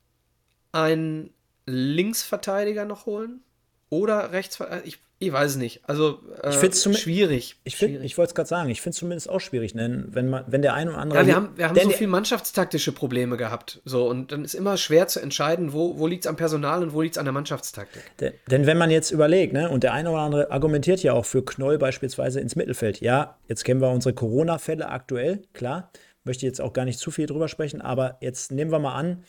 [0.73, 1.33] einen
[1.65, 3.41] Linksverteidiger noch holen.
[3.89, 4.85] Oder Rechtsverteidiger.
[4.85, 5.81] Ich ich weiß es nicht.
[5.83, 7.57] Also äh, ich find's schwierig.
[7.65, 10.29] Ich, find, ich wollte es gerade sagen, ich finde es zumindest auch schwierig, denn wenn,
[10.29, 11.19] man, wenn der eine oder andere.
[11.19, 13.81] Ja, wir haben, wir haben so viele mannschaftstaktische Probleme gehabt.
[13.83, 16.93] So, und dann ist immer schwer zu entscheiden, wo, wo liegt es am Personal und
[16.93, 18.01] wo liegt es an der Mannschaftstaktik.
[18.21, 21.25] Denn, denn, wenn man jetzt überlegt, ne, und der eine oder andere argumentiert ja auch
[21.25, 23.01] für Knoll beispielsweise ins Mittelfeld.
[23.01, 25.91] Ja, jetzt kennen wir unsere Corona-Fälle aktuell, klar.
[26.23, 29.23] Möchte jetzt auch gar nicht zu viel drüber sprechen, aber jetzt nehmen wir mal an,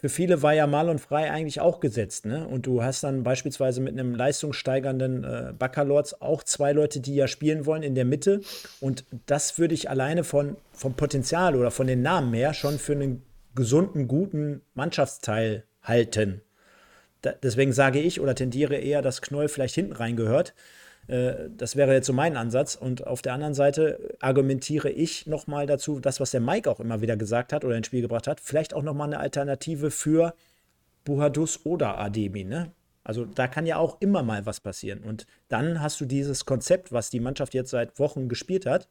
[0.00, 2.24] für viele war ja Mal und Frei eigentlich auch gesetzt.
[2.24, 2.46] Ne?
[2.46, 7.26] Und du hast dann beispielsweise mit einem leistungssteigernden äh, Baccalords auch zwei Leute, die ja
[7.26, 8.40] spielen wollen in der Mitte.
[8.80, 12.92] Und das würde ich alleine von, vom Potenzial oder von den Namen her schon für
[12.92, 13.24] einen
[13.56, 16.42] gesunden, guten Mannschaftsteil halten.
[17.22, 20.54] Da, deswegen sage ich oder tendiere eher, dass Knoll vielleicht hinten reingehört.
[21.08, 22.76] Äh, das wäre jetzt so mein Ansatz.
[22.76, 27.00] Und auf der anderen Seite argumentiere ich nochmal dazu, das, was der Mike auch immer
[27.00, 30.34] wieder gesagt hat oder ins Spiel gebracht hat, vielleicht auch nochmal eine Alternative für
[31.04, 32.44] Buhadus oder Ademi.
[32.44, 32.70] Ne?
[33.02, 35.00] Also da kann ja auch immer mal was passieren.
[35.02, 38.88] Und dann hast du dieses Konzept, was die Mannschaft jetzt seit Wochen gespielt hat,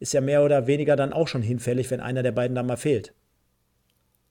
[0.00, 2.76] ist ja mehr oder weniger dann auch schon hinfällig, wenn einer der beiden da mal
[2.76, 3.14] fehlt.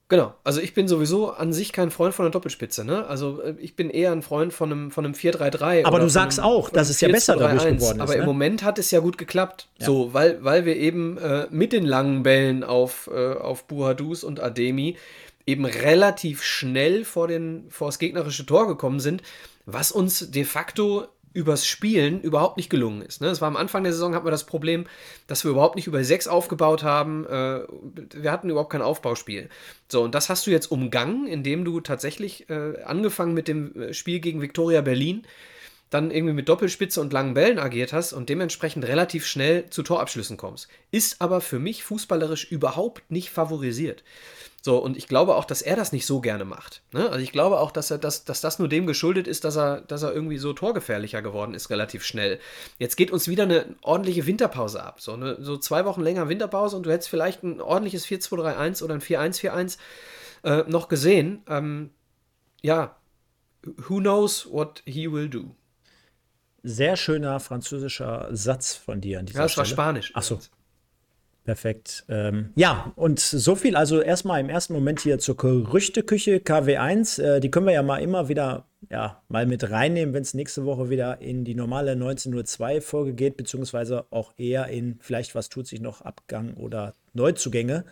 [0.10, 3.06] Genau, also ich bin sowieso an sich kein Freund von einer Doppelspitze, ne?
[3.08, 5.84] Also äh, ich bin eher ein Freund von einem, von einem 4-3-3.
[5.84, 8.02] Aber du sagst einem, auch, dass es ja besser dadurch geworden ist.
[8.02, 8.22] Aber ne?
[8.22, 9.68] im Moment hat es ja gut geklappt.
[9.80, 9.86] Ja.
[9.86, 14.42] So, weil, weil wir eben äh, mit den langen Bällen auf, äh, auf Buhadus und
[14.42, 14.96] Ademi
[15.46, 19.24] eben relativ schnell vor, den, vor das gegnerische Tor gekommen sind,
[19.66, 23.22] was uns de facto übers Spielen überhaupt nicht gelungen ist.
[23.22, 23.40] Ne?
[23.40, 24.88] War am Anfang der Saison, hatten wir das Problem,
[25.28, 27.28] dass wir überhaupt nicht über sechs aufgebaut haben.
[27.28, 27.60] Äh,
[28.16, 29.48] wir hatten überhaupt kein Aufbauspiel.
[29.88, 33.94] So, und das hast du jetzt umgangen, indem du tatsächlich äh, angefangen mit dem äh,
[33.94, 35.28] Spiel gegen Viktoria Berlin
[35.92, 40.36] dann irgendwie mit Doppelspitze und langen Bällen agiert hast und dementsprechend relativ schnell zu Torabschlüssen
[40.36, 40.68] kommst.
[40.92, 44.04] Ist aber für mich fußballerisch überhaupt nicht favorisiert.
[44.64, 46.82] So, und ich glaube auch, dass er das nicht so gerne macht.
[46.92, 47.08] Ne?
[47.10, 49.82] Also ich glaube auch, dass er das, dass das nur dem geschuldet ist, dass er,
[49.82, 52.40] dass er irgendwie so torgefährlicher geworden ist, relativ schnell.
[52.78, 55.00] Jetzt geht uns wieder eine ordentliche Winterpause ab.
[55.00, 58.96] So, eine, so zwei Wochen länger Winterpause und du hättest vielleicht ein ordentliches 4-2-3-1 oder
[58.96, 59.78] ein 4-1-4-1
[60.44, 61.44] äh, noch gesehen.
[61.48, 61.92] Ähm,
[62.62, 62.98] ja,
[63.64, 65.56] who knows what he will do.
[66.64, 69.68] Sehr schöner französischer Satz von dir an dieser Ja, das Stelle.
[69.68, 70.12] war Spanisch.
[70.16, 70.40] Ach so.
[71.48, 72.04] Perfekt.
[72.10, 77.24] Ähm, ja, und so viel also erstmal im ersten Moment hier zur Gerüchteküche KW1.
[77.24, 80.66] Äh, die können wir ja mal immer wieder ja, mal mit reinnehmen, wenn es nächste
[80.66, 85.68] Woche wieder in die normale 19.02 Folge geht, beziehungsweise auch eher in vielleicht was tut
[85.68, 87.86] sich noch Abgang oder Neuzugänge.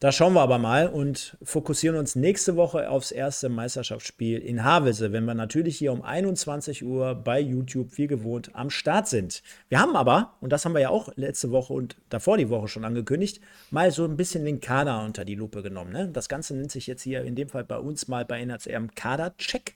[0.00, 5.12] Da schauen wir aber mal und fokussieren uns nächste Woche aufs erste Meisterschaftsspiel in Havelse,
[5.12, 9.42] wenn wir natürlich hier um 21 Uhr bei YouTube wie gewohnt am Start sind.
[9.68, 12.68] Wir haben aber, und das haben wir ja auch letzte Woche und davor die Woche
[12.68, 15.92] schon angekündigt, mal so ein bisschen den Kader unter die Lupe genommen.
[15.92, 16.08] Ne?
[16.10, 19.74] Das Ganze nennt sich jetzt hier in dem Fall bei uns mal bei NHCM Kader-Check.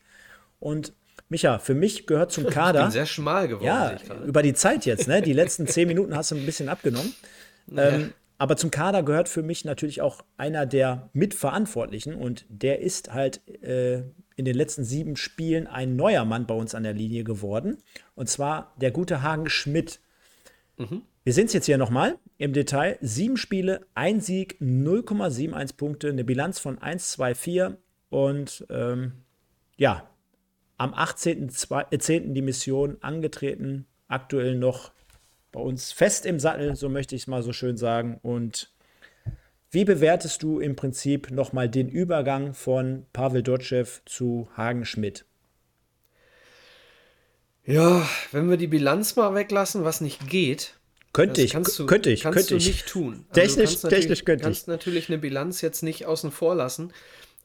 [0.58, 0.94] Und
[1.28, 2.78] Micha, für mich gehört zum Kader.
[2.80, 3.66] Ich bin sehr schmal geworden.
[3.66, 5.20] Ja, über die Zeit jetzt, ne?
[5.20, 7.14] Die letzten zehn Minuten hast du ein bisschen abgenommen.
[7.74, 13.12] Ähm, aber zum Kader gehört für mich natürlich auch einer der Mitverantwortlichen und der ist
[13.12, 14.02] halt äh,
[14.36, 17.78] in den letzten sieben Spielen ein neuer Mann bei uns an der Linie geworden.
[18.14, 20.00] Und zwar der gute Hagen Schmidt.
[20.76, 21.02] Mhm.
[21.22, 22.98] Wir sehen es jetzt hier nochmal im Detail.
[23.00, 27.76] Sieben Spiele, ein Sieg, 0,71 Punkte, eine Bilanz von 1,24
[28.10, 29.12] und ähm,
[29.76, 30.08] ja,
[30.76, 32.10] am 18.10.
[32.10, 34.92] Äh, die Mission angetreten, aktuell noch
[35.54, 38.18] bei uns fest im Sattel, so möchte ich es mal so schön sagen.
[38.22, 38.72] Und
[39.70, 45.24] wie bewertest du im Prinzip nochmal den Übergang von Pavel Dotschew zu Hagen Schmidt?
[47.64, 50.74] Ja, wenn wir die Bilanz mal weglassen, was nicht geht.
[51.12, 52.66] Könnte ich, kannst du, könnte ich, kannst könnte du ich.
[52.66, 53.24] nicht tun.
[53.28, 54.42] Also technisch, technisch könnte ich.
[54.42, 56.92] Du kannst natürlich eine Bilanz jetzt nicht außen vor lassen.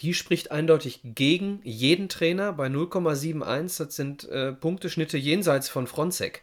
[0.01, 3.77] Die spricht eindeutig gegen jeden Trainer bei 0,71.
[3.85, 6.41] Das sind äh, Punkteschnitte jenseits von Fronzek.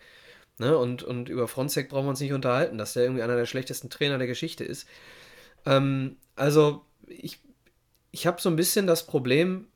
[0.59, 0.77] Ne?
[0.77, 3.90] Und, und über Fronzek brauchen wir uns nicht unterhalten, dass der irgendwie einer der schlechtesten
[3.90, 4.87] Trainer der Geschichte ist.
[5.64, 7.40] Ähm, also, ich,
[8.11, 9.69] ich habe so ein bisschen das Problem,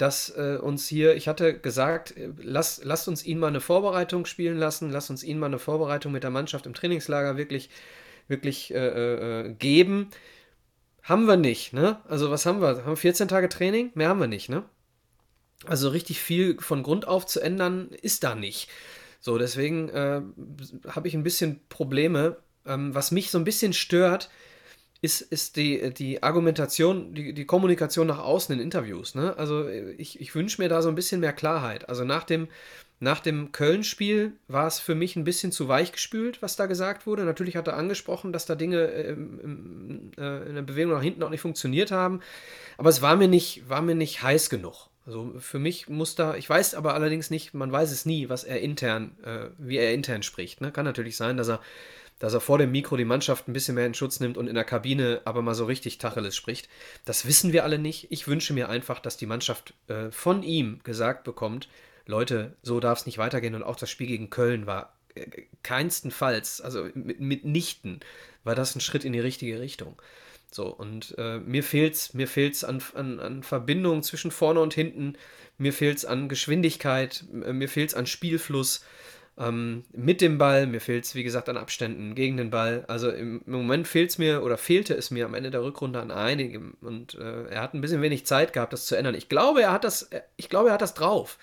[0.00, 4.24] dass äh, uns hier, ich hatte gesagt, äh, lass, lasst uns ihn mal eine Vorbereitung
[4.24, 7.68] spielen lassen, lasst uns ihn mal eine Vorbereitung mit der Mannschaft im Trainingslager wirklich,
[8.26, 10.10] wirklich äh, äh, geben.
[11.02, 12.00] Haben wir nicht, ne?
[12.08, 12.78] Also was haben wir?
[12.78, 13.90] Haben wir 14 Tage Training?
[13.94, 14.64] Mehr haben wir nicht, ne?
[15.66, 18.70] Also richtig viel von Grund auf zu ändern ist da nicht.
[19.20, 20.22] So, deswegen äh,
[20.88, 22.38] habe ich ein bisschen Probleme.
[22.66, 24.30] Ähm, was mich so ein bisschen stört,
[25.02, 29.14] ist, ist die, die Argumentation, die, die Kommunikation nach außen in Interviews.
[29.14, 29.36] Ne?
[29.38, 31.88] Also ich, ich wünsche mir da so ein bisschen mehr Klarheit.
[31.88, 32.48] Also nach dem,
[32.98, 37.06] nach dem Köln-Spiel war es für mich ein bisschen zu weich gespült, was da gesagt
[37.06, 37.24] wurde.
[37.24, 41.30] Natürlich hat er angesprochen, dass da Dinge ähm, äh, in der Bewegung nach hinten auch
[41.30, 42.20] nicht funktioniert haben.
[42.76, 44.89] Aber es war mir nicht, war mir nicht heiß genug.
[45.10, 48.44] Also für mich muss da, ich weiß aber allerdings nicht, man weiß es nie, was
[48.44, 50.60] er intern, äh, wie er intern spricht.
[50.60, 50.70] Ne?
[50.70, 51.60] Kann natürlich sein, dass er,
[52.20, 54.54] dass er vor dem Mikro die Mannschaft ein bisschen mehr in Schutz nimmt und in
[54.54, 56.68] der Kabine aber mal so richtig Tacheles spricht.
[57.06, 58.06] Das wissen wir alle nicht.
[58.10, 61.68] Ich wünsche mir einfach, dass die Mannschaft äh, von ihm gesagt bekommt,
[62.06, 63.56] Leute, so darf es nicht weitergehen.
[63.56, 65.26] Und auch das Spiel gegen Köln war äh,
[65.64, 67.98] keinstenfalls, also mitnichten,
[68.44, 70.00] war das ein Schritt in die richtige Richtung.
[70.50, 75.14] So, und äh, mir fehlt's, mir fehlt's an, an, an Verbindung zwischen vorne und hinten,
[75.58, 78.84] mir fehlt's an Geschwindigkeit, äh, mir fehlt's an Spielfluss
[79.38, 82.84] ähm, mit dem Ball, mir fehlt's, wie gesagt, an Abständen gegen den Ball.
[82.88, 86.10] Also im, im Moment fehlt's mir oder fehlte es mir am Ende der Rückrunde an
[86.10, 89.14] einigem und äh, er hat ein bisschen wenig Zeit gehabt, das zu ändern.
[89.14, 91.38] Ich glaube, er hat das, ich glaube, er hat das drauf.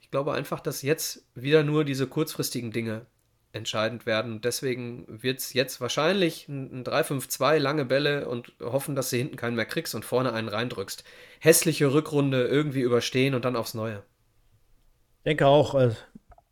[0.00, 3.06] Ich glaube einfach, dass jetzt wieder nur diese kurzfristigen Dinge
[3.52, 4.40] entscheidend werden.
[4.40, 9.56] Deswegen wird es jetzt wahrscheinlich ein 3-5-2, lange Bälle und hoffen, dass du hinten keinen
[9.56, 11.04] mehr kriegst und vorne einen reindrückst.
[11.40, 14.02] Hässliche Rückrunde irgendwie überstehen und dann aufs Neue.
[15.18, 15.90] Ich denke auch, äh,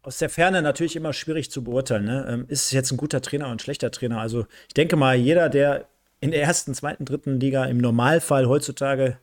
[0.03, 2.05] aus der Ferne natürlich immer schwierig zu beurteilen.
[2.05, 2.27] Ne?
[2.29, 4.21] Ähm, ist es jetzt ein guter Trainer oder ein schlechter Trainer?
[4.21, 5.87] Also ich denke mal, jeder, der
[6.21, 9.19] in der ersten, zweiten, dritten Liga im Normalfall heutzutage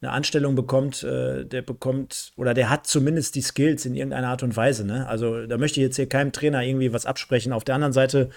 [0.00, 4.42] eine Anstellung bekommt, äh, der bekommt oder der hat zumindest die Skills in irgendeiner Art
[4.42, 4.84] und Weise.
[4.84, 5.08] Ne?
[5.08, 7.52] Also da möchte ich jetzt hier keinem Trainer irgendwie was absprechen.
[7.52, 8.30] Auf der anderen Seite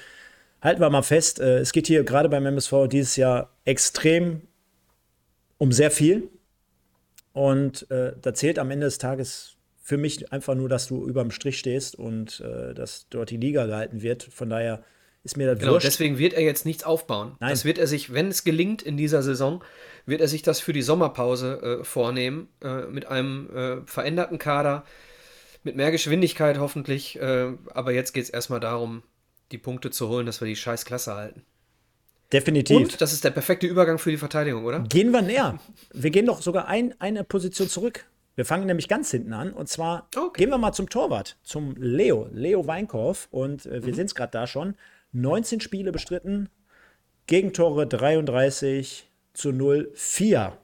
[0.61, 4.41] halten wir mal fest, äh, es geht hier gerade beim MSV dieses Jahr extrem
[5.57, 6.29] um sehr viel.
[7.33, 11.21] Und äh, da zählt am Ende des Tages für mich einfach nur, dass du über
[11.21, 14.23] dem Strich stehst und äh, dass dort die Liga gehalten wird.
[14.23, 14.83] Von daher
[15.23, 15.85] ist mir das genau, wurscht.
[15.85, 17.35] Deswegen wird er jetzt nichts aufbauen.
[17.39, 17.49] Nein.
[17.49, 19.63] Das wird er sich, wenn es gelingt in dieser Saison,
[20.05, 24.85] wird er sich das für die Sommerpause äh, vornehmen, äh, mit einem äh, veränderten Kader,
[25.63, 27.19] mit mehr Geschwindigkeit hoffentlich.
[27.19, 29.03] Äh, aber jetzt geht es erstmal darum,
[29.51, 31.43] die Punkte zu holen, dass wir die scheiß Klasse halten.
[32.31, 32.77] Definitiv.
[32.77, 34.81] Und das ist der perfekte Übergang für die Verteidigung, oder?
[34.81, 35.59] Gehen wir näher.
[35.91, 38.05] Wir gehen doch sogar ein, eine Position zurück.
[38.35, 39.51] Wir fangen nämlich ganz hinten an.
[39.51, 40.43] Und zwar okay.
[40.43, 43.27] gehen wir mal zum Torwart, zum Leo, Leo Weinkauf.
[43.31, 43.95] Und äh, wir mhm.
[43.95, 44.75] sind es gerade da schon.
[45.11, 46.49] 19 Spiele bestritten,
[47.27, 50.57] Gegentore 33 zu 0, 4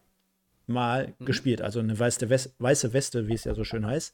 [0.68, 1.26] Mal mhm.
[1.26, 1.62] gespielt.
[1.62, 4.14] Also eine weiße, Weste, weiße Weste, wie es ja so schön heißt.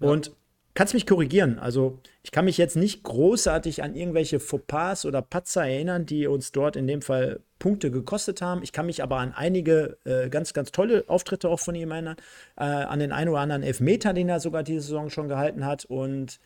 [0.00, 0.08] Ja.
[0.08, 0.32] Und
[0.74, 1.58] kannst mich korrigieren.
[1.58, 6.52] Also ich kann mich jetzt nicht großartig an irgendwelche Fauxpas oder Patzer erinnern, die uns
[6.52, 8.62] dort in dem Fall Punkte gekostet haben.
[8.62, 12.16] Ich kann mich aber an einige äh, ganz, ganz tolle Auftritte auch von ihm erinnern.
[12.56, 15.86] Äh, an den einen oder anderen Elfmeter, den er sogar diese Saison schon gehalten hat.
[15.86, 16.38] Und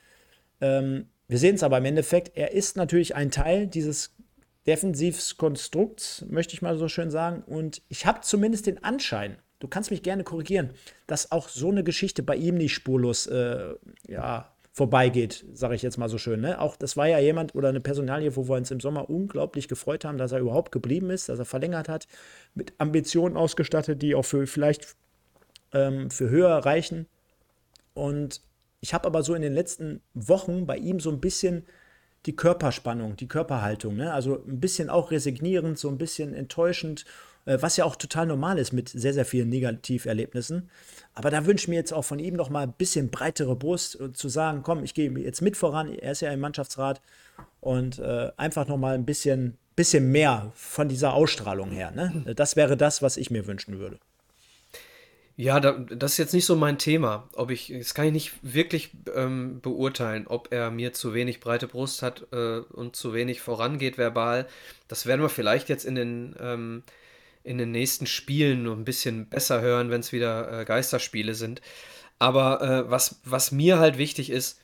[0.60, 4.16] ähm, wir sehen es aber im Endeffekt, er ist natürlich ein Teil dieses
[4.66, 7.44] Defensivskonstrukts, möchte ich mal so schön sagen.
[7.46, 10.70] Und ich habe zumindest den Anschein, du kannst mich gerne korrigieren,
[11.06, 13.74] dass auch so eine Geschichte bei ihm nicht spurlos äh,
[14.08, 16.40] ja, vorbeigeht, sage ich jetzt mal so schön.
[16.40, 16.60] Ne?
[16.60, 20.04] Auch das war ja jemand oder eine Personalie, wo wir uns im Sommer unglaublich gefreut
[20.04, 22.08] haben, dass er überhaupt geblieben ist, dass er verlängert hat,
[22.54, 24.96] mit Ambitionen ausgestattet, die auch für vielleicht
[25.72, 27.06] ähm, für höher reichen.
[27.94, 28.42] Und
[28.80, 31.64] ich habe aber so in den letzten Wochen bei ihm so ein bisschen
[32.26, 34.12] die Körperspannung, die Körperhaltung, ne?
[34.12, 37.06] also ein bisschen auch resignierend, so ein bisschen enttäuschend,
[37.46, 40.68] äh, was ja auch total normal ist mit sehr, sehr vielen Negativerlebnissen.
[41.14, 43.98] Aber da wünsche ich mir jetzt auch von ihm noch mal ein bisschen breitere Brust,
[44.00, 47.00] äh, zu sagen, komm, ich gehe jetzt mit voran, er ist ja im Mannschaftsrat
[47.60, 51.90] und äh, einfach noch mal ein bisschen, bisschen mehr von dieser Ausstrahlung her.
[51.90, 52.34] Ne?
[52.34, 53.98] Das wäre das, was ich mir wünschen würde.
[55.40, 57.26] Ja, da, das ist jetzt nicht so mein Thema.
[57.32, 61.66] Ob ich, das kann ich nicht wirklich ähm, beurteilen, ob er mir zu wenig breite
[61.66, 64.46] Brust hat äh, und zu wenig vorangeht verbal.
[64.86, 66.82] Das werden wir vielleicht jetzt in den, ähm,
[67.42, 71.62] in den nächsten Spielen noch ein bisschen besser hören, wenn es wieder äh, Geisterspiele sind.
[72.18, 74.60] Aber äh, was, was mir halt wichtig ist,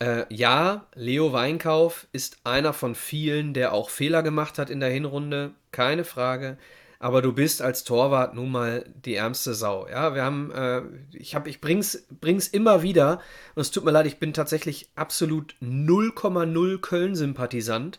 [0.00, 4.90] äh, ja, Leo Weinkauf ist einer von vielen, der auch Fehler gemacht hat in der
[4.90, 6.58] Hinrunde, keine Frage
[7.00, 9.88] aber du bist als Torwart nun mal die ärmste Sau.
[9.88, 10.82] Ja, wir haben, äh,
[11.12, 13.22] ich habe, ich bring's, bring's immer wieder
[13.54, 17.98] und es tut mir leid, ich bin tatsächlich absolut 0,0 Köln-Sympathisant.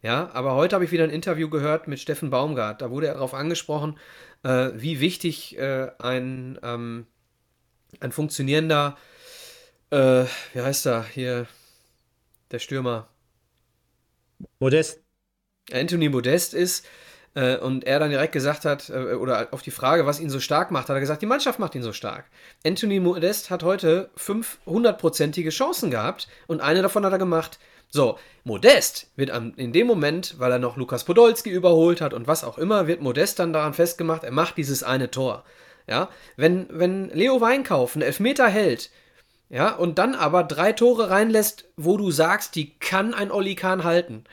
[0.00, 2.80] Ja, aber heute habe ich wieder ein Interview gehört mit Steffen Baumgart.
[2.80, 3.98] Da wurde er darauf angesprochen,
[4.44, 7.06] äh, wie wichtig äh, ein, ähm,
[7.98, 8.96] ein funktionierender,
[9.90, 11.48] äh, wie heißt er hier,
[12.52, 13.08] der Stürmer?
[14.60, 15.02] Modest.
[15.72, 16.86] Anthony Modest ist
[17.36, 20.40] äh, und er dann direkt gesagt hat, äh, oder auf die Frage, was ihn so
[20.40, 22.24] stark macht, hat er gesagt, die Mannschaft macht ihn so stark.
[22.64, 27.58] Anthony Modest hat heute fünf hundertprozentige Chancen gehabt und eine davon hat er gemacht.
[27.88, 32.42] So, Modest wird in dem Moment, weil er noch Lukas Podolski überholt hat und was
[32.42, 35.44] auch immer, wird Modest dann daran festgemacht, er macht dieses eine Tor.
[35.86, 38.90] Ja, wenn, wenn Leo Weinkauf einen Elfmeter hält,
[39.48, 43.84] ja, und dann aber drei Tore reinlässt, wo du sagst, die kann ein Olli Kahn
[43.84, 44.24] halten,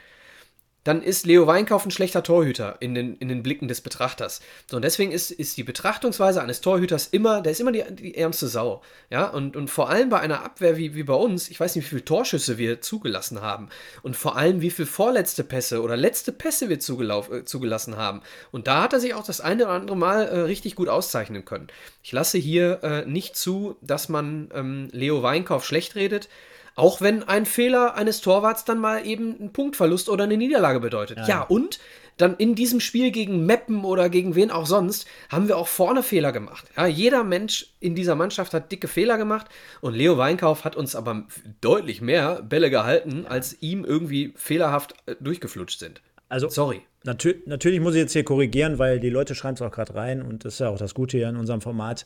[0.83, 4.41] dann ist Leo Weinkauf ein schlechter Torhüter in den, in den Blicken des Betrachters.
[4.69, 8.15] So, und deswegen ist, ist die Betrachtungsweise eines Torhüters immer, der ist immer die, die
[8.15, 8.81] ärmste Sau.
[9.09, 11.85] Ja, und, und vor allem bei einer Abwehr wie, wie bei uns, ich weiß nicht,
[11.85, 13.69] wie viele Torschüsse wir zugelassen haben.
[14.01, 18.21] Und vor allem, wie viele vorletzte Pässe oder letzte Pässe wir äh, zugelassen haben.
[18.51, 21.45] Und da hat er sich auch das eine oder andere Mal äh, richtig gut auszeichnen
[21.45, 21.67] können.
[22.03, 26.27] Ich lasse hier äh, nicht zu, dass man ähm, Leo Weinkauf schlecht redet.
[26.75, 31.19] Auch wenn ein Fehler eines Torwarts dann mal eben einen Punktverlust oder eine Niederlage bedeutet.
[31.19, 31.79] Ja, ja und
[32.17, 36.03] dann in diesem Spiel gegen Meppen oder gegen wen auch sonst, haben wir auch vorne
[36.03, 36.65] Fehler gemacht.
[36.77, 39.47] Ja, jeder Mensch in dieser Mannschaft hat dicke Fehler gemacht
[39.81, 41.25] und Leo Weinkauf hat uns aber
[41.61, 46.01] deutlich mehr Bälle gehalten, als ihm irgendwie fehlerhaft äh, durchgeflutscht sind.
[46.29, 46.81] Also, sorry.
[47.03, 50.21] Natür natürlich muss ich jetzt hier korrigieren, weil die Leute schreiben es auch gerade rein
[50.21, 52.05] und das ist ja auch das Gute hier in unserem Format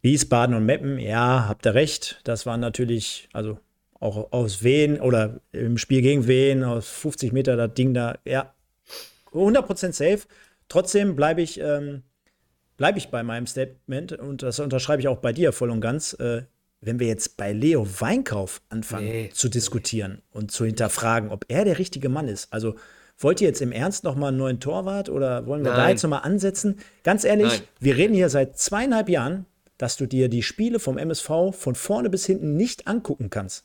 [0.00, 2.20] Wiesbaden und Meppen, ja, habt ihr recht.
[2.24, 3.58] Das waren natürlich, also
[4.04, 8.54] auch aus Wien oder im Spiel gegen Wien aus 50 Meter das Ding da, ja,
[9.32, 10.20] 100% safe.
[10.68, 12.02] Trotzdem bleibe ich, ähm,
[12.76, 16.14] bleib ich bei meinem Statement und das unterschreibe ich auch bei dir voll und ganz.
[16.14, 16.42] Äh,
[16.86, 21.64] wenn wir jetzt bei Leo Weinkauf anfangen nee, zu diskutieren und zu hinterfragen, ob er
[21.64, 22.74] der richtige Mann ist, also
[23.16, 25.80] wollt ihr jetzt im Ernst noch mal einen neuen Torwart oder wollen wir Nein.
[25.80, 26.78] da jetzt noch mal ansetzen?
[27.02, 27.68] Ganz ehrlich, Nein.
[27.80, 29.46] wir reden hier seit zweieinhalb Jahren,
[29.78, 33.64] dass du dir die Spiele vom MSV von vorne bis hinten nicht angucken kannst.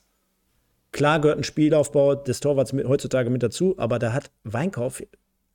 [0.92, 5.04] Klar gehört ein Spielaufbau des Torwarts mit, heutzutage mit dazu, aber da hat Weinkauf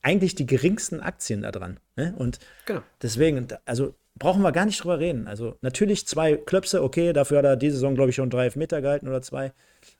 [0.02, 1.80] eigentlich die geringsten Aktien da dran.
[1.96, 2.14] Ne?
[2.16, 2.82] Und genau.
[3.02, 5.26] deswegen, also brauchen wir gar nicht drüber reden.
[5.26, 8.80] Also natürlich zwei Klöpse, okay, dafür hat er diese Saison, glaube ich, schon drei Meter
[8.80, 9.52] gehalten oder zwei.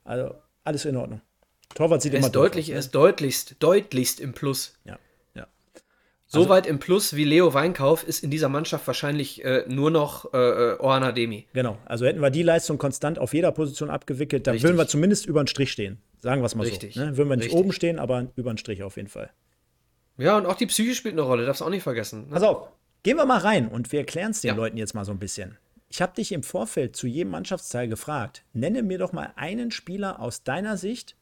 [0.05, 1.21] Also alles in Ordnung.
[1.75, 2.75] Torwart sieht er immer deutlich, aus, ne?
[2.75, 4.79] Er ist deutlichst, deutlichst im Plus.
[4.85, 4.99] Ja.
[6.27, 6.33] Ja.
[6.33, 9.91] So also, weit im Plus wie Leo Weinkauf ist in dieser Mannschaft wahrscheinlich äh, nur
[9.91, 11.47] noch äh, äh Orhan Ademi.
[11.53, 11.79] Genau.
[11.85, 14.69] Also hätten wir die Leistung konstant auf jeder Position abgewickelt, dann Richtig.
[14.69, 15.99] würden wir zumindest über den Strich stehen.
[16.21, 16.95] Sagen wir es mal Richtig.
[16.95, 17.01] so.
[17.01, 17.17] Ne?
[17.17, 17.61] Würden wir nicht Richtig.
[17.61, 19.31] oben stehen, aber über den Strich auf jeden Fall.
[20.17, 22.23] Ja, und auch die Psyche spielt eine Rolle, darfst du auch nicht vergessen.
[22.23, 22.27] Ne?
[22.31, 22.69] Pass auf,
[23.03, 24.55] gehen wir mal rein und wir erklären es den ja.
[24.55, 25.59] Leuten jetzt mal so ein bisschen.
[25.89, 30.19] Ich habe dich im Vorfeld zu jedem Mannschaftsteil gefragt, nenne mir doch mal einen Spieler
[30.19, 31.17] aus deiner Sicht,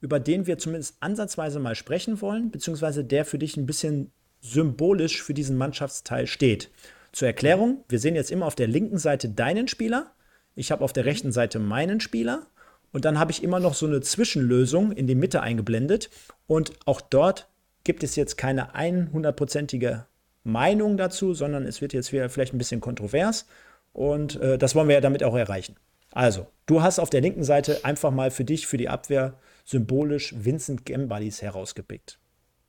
[0.00, 5.22] über den wir zumindest ansatzweise mal sprechen wollen, beziehungsweise der für dich ein bisschen symbolisch
[5.22, 6.70] für diesen Mannschaftsteil steht.
[7.12, 10.12] Zur Erklärung, wir sehen jetzt immer auf der linken Seite deinen Spieler,
[10.54, 12.46] ich habe auf der rechten Seite meinen Spieler
[12.92, 16.10] und dann habe ich immer noch so eine Zwischenlösung in die Mitte eingeblendet
[16.46, 17.48] und auch dort
[17.84, 20.06] gibt es jetzt keine 100%ige
[20.44, 23.46] Meinung dazu, sondern es wird jetzt wieder vielleicht ein bisschen kontrovers
[23.92, 25.76] und äh, das wollen wir ja damit auch erreichen.
[26.12, 30.34] Also, du hast auf der linken Seite einfach mal für dich, für die Abwehr, symbolisch
[30.38, 32.18] Vincent Gembalis herausgepickt.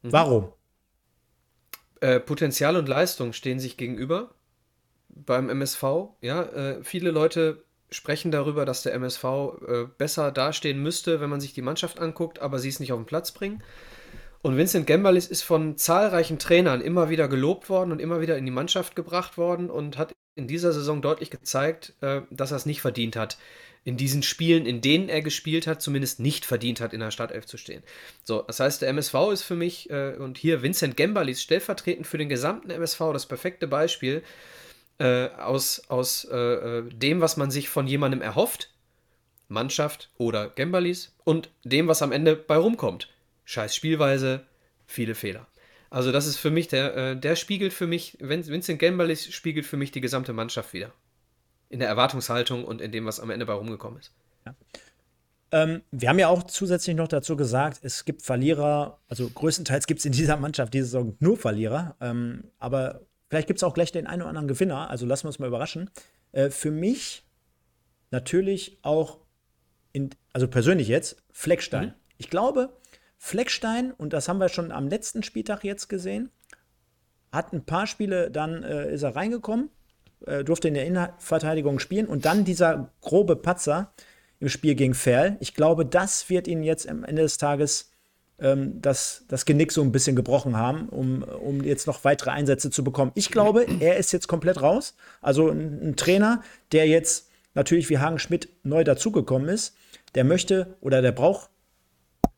[0.02, 0.12] Mhm.
[0.12, 0.50] Warum?
[2.02, 4.32] Äh, Potenzial und Leistung stehen sich gegenüber
[5.10, 5.84] beim MSV.
[6.22, 11.42] Ja, äh, viele Leute sprechen darüber, dass der MSV äh, besser dastehen müsste, wenn man
[11.42, 13.64] sich die Mannschaft anguckt, aber sie es nicht auf den Platz bringen.
[14.42, 18.46] Und Vincent Gembalis ist von zahlreichen Trainern immer wieder gelobt worden und immer wieder in
[18.46, 22.66] die Mannschaft gebracht worden und hat in dieser Saison deutlich gezeigt, äh, dass er es
[22.66, 23.38] nicht verdient hat,
[23.88, 27.46] in diesen Spielen, in denen er gespielt hat, zumindest nicht verdient hat, in der Startelf
[27.46, 27.82] zu stehen.
[28.26, 32.18] So, das heißt, der MSV ist für mich äh, und hier Vincent Gembalis stellvertretend für
[32.18, 34.24] den gesamten MSV das perfekte Beispiel
[34.98, 38.72] äh, aus, aus äh, äh, dem, was man sich von jemandem erhofft,
[39.48, 43.08] Mannschaft oder Gembalis, und dem, was am Ende bei rumkommt
[43.46, 44.46] scheiß Spielweise,
[44.86, 45.48] viele Fehler.
[45.90, 49.78] Also das ist für mich, der, äh, der spiegelt für mich, Vincent Gembalis spiegelt für
[49.78, 50.92] mich die gesamte Mannschaft wieder.
[51.70, 54.14] In der Erwartungshaltung und in dem, was am Ende bei rumgekommen ist.
[54.46, 54.56] Ja.
[55.52, 60.00] Ähm, wir haben ja auch zusätzlich noch dazu gesagt, es gibt Verlierer, also größtenteils gibt
[60.00, 63.92] es in dieser Mannschaft diese Saison nur Verlierer, ähm, aber vielleicht gibt es auch gleich
[63.92, 65.90] den einen oder anderen Gewinner, also lassen wir uns mal überraschen.
[66.34, 67.26] Äh, für mich
[68.12, 69.20] natürlich auch,
[69.94, 71.88] in, also persönlich jetzt, Fleckstein.
[71.88, 71.94] Mhm.
[72.18, 72.78] Ich glaube,
[73.18, 76.30] Fleckstein, und das haben wir schon am letzten Spieltag jetzt gesehen,
[77.32, 79.70] hat ein paar Spiele, dann äh, ist er reingekommen,
[80.26, 83.92] äh, durfte in der Innenverteidigung spielen und dann dieser grobe Patzer
[84.40, 85.38] im Spiel gegen Ferl.
[85.40, 87.92] Ich glaube, das wird ihn jetzt am Ende des Tages
[88.40, 92.70] ähm, das, das Genick so ein bisschen gebrochen haben, um, um jetzt noch weitere Einsätze
[92.70, 93.12] zu bekommen.
[93.16, 94.96] Ich glaube, er ist jetzt komplett raus.
[95.22, 99.76] Also ein, ein Trainer, der jetzt natürlich wie Hagen Schmidt neu dazugekommen ist,
[100.16, 101.50] der möchte oder der braucht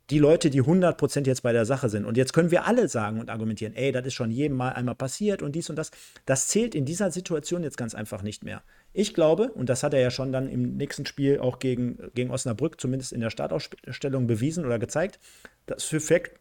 [0.10, 2.06] die Leute, die 100% jetzt bei der Sache sind.
[2.06, 4.96] Und jetzt können wir alle sagen und argumentieren, ey, das ist schon jedem Mal einmal
[4.96, 5.92] passiert und dies und das.
[6.26, 8.64] Das zählt in dieser Situation jetzt ganz einfach nicht mehr.
[8.92, 12.32] Ich glaube, und das hat er ja schon dann im nächsten Spiel auch gegen, gegen
[12.32, 15.20] Osnabrück, zumindest in der Startausstellung bewiesen oder gezeigt,
[15.68, 16.40] dass für, Fleck,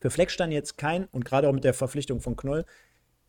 [0.00, 2.66] für Fleckstein jetzt kein, und gerade auch mit der Verpflichtung von Knoll,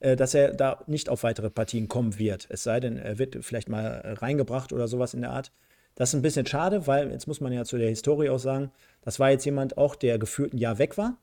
[0.02, 2.48] äh, dass er da nicht auf weitere Partien kommen wird.
[2.50, 5.54] Es sei denn, er wird vielleicht mal reingebracht oder sowas in der Art.
[5.96, 8.72] Das ist ein bisschen schade, weil jetzt muss man ja zu der Historie auch sagen,
[9.02, 11.18] das war jetzt jemand auch, der gefühlt ein Jahr weg war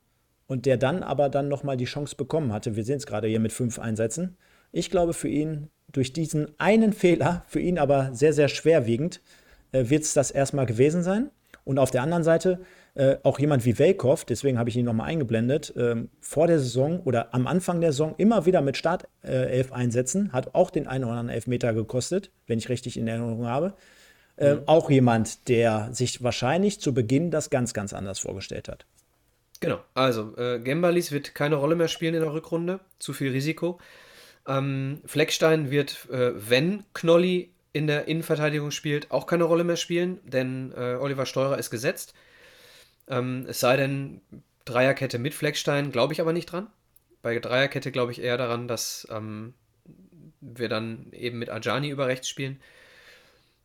[0.46, 2.76] und der dann aber dann nochmal die Chance bekommen hatte.
[2.76, 4.36] Wir sehen es gerade hier mit fünf Einsätzen.
[4.72, 9.20] Ich glaube, für ihn durch diesen einen Fehler, für ihn aber sehr, sehr schwerwiegend,
[9.72, 11.30] äh, wird es das erstmal gewesen sein.
[11.64, 12.60] Und auf der anderen Seite
[12.94, 17.00] äh, auch jemand wie Welkow, deswegen habe ich ihn nochmal eingeblendet, äh, vor der Saison
[17.00, 21.12] oder am Anfang der Saison immer wieder mit Startelf einsetzen, hat auch den einen oder
[21.12, 23.74] anderen Elfmeter gekostet, wenn ich richtig in Erinnerung habe.
[24.38, 24.62] Äh, mhm.
[24.66, 28.86] Auch jemand, der sich wahrscheinlich zu Beginn das ganz, ganz anders vorgestellt hat.
[29.60, 33.80] Genau, also äh, Gembalis wird keine Rolle mehr spielen in der Rückrunde, zu viel Risiko.
[34.46, 40.20] Ähm, Fleckstein wird, äh, wenn Knolli in der Innenverteidigung spielt, auch keine Rolle mehr spielen,
[40.24, 42.14] denn äh, Oliver Steurer ist gesetzt.
[43.08, 44.20] Ähm, es sei denn,
[44.64, 46.68] Dreierkette mit Fleckstein, glaube ich aber nicht dran.
[47.22, 49.54] Bei Dreierkette glaube ich eher daran, dass ähm,
[50.40, 52.60] wir dann eben mit Ajani über rechts spielen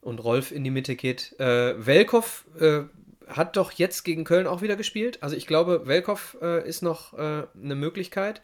[0.04, 1.38] und Rolf in die Mitte geht.
[1.40, 2.82] Äh, Welkow äh,
[3.28, 5.22] hat doch jetzt gegen Köln auch wieder gespielt.
[5.22, 8.42] Also ich glaube, Welkow äh, ist noch äh, eine Möglichkeit.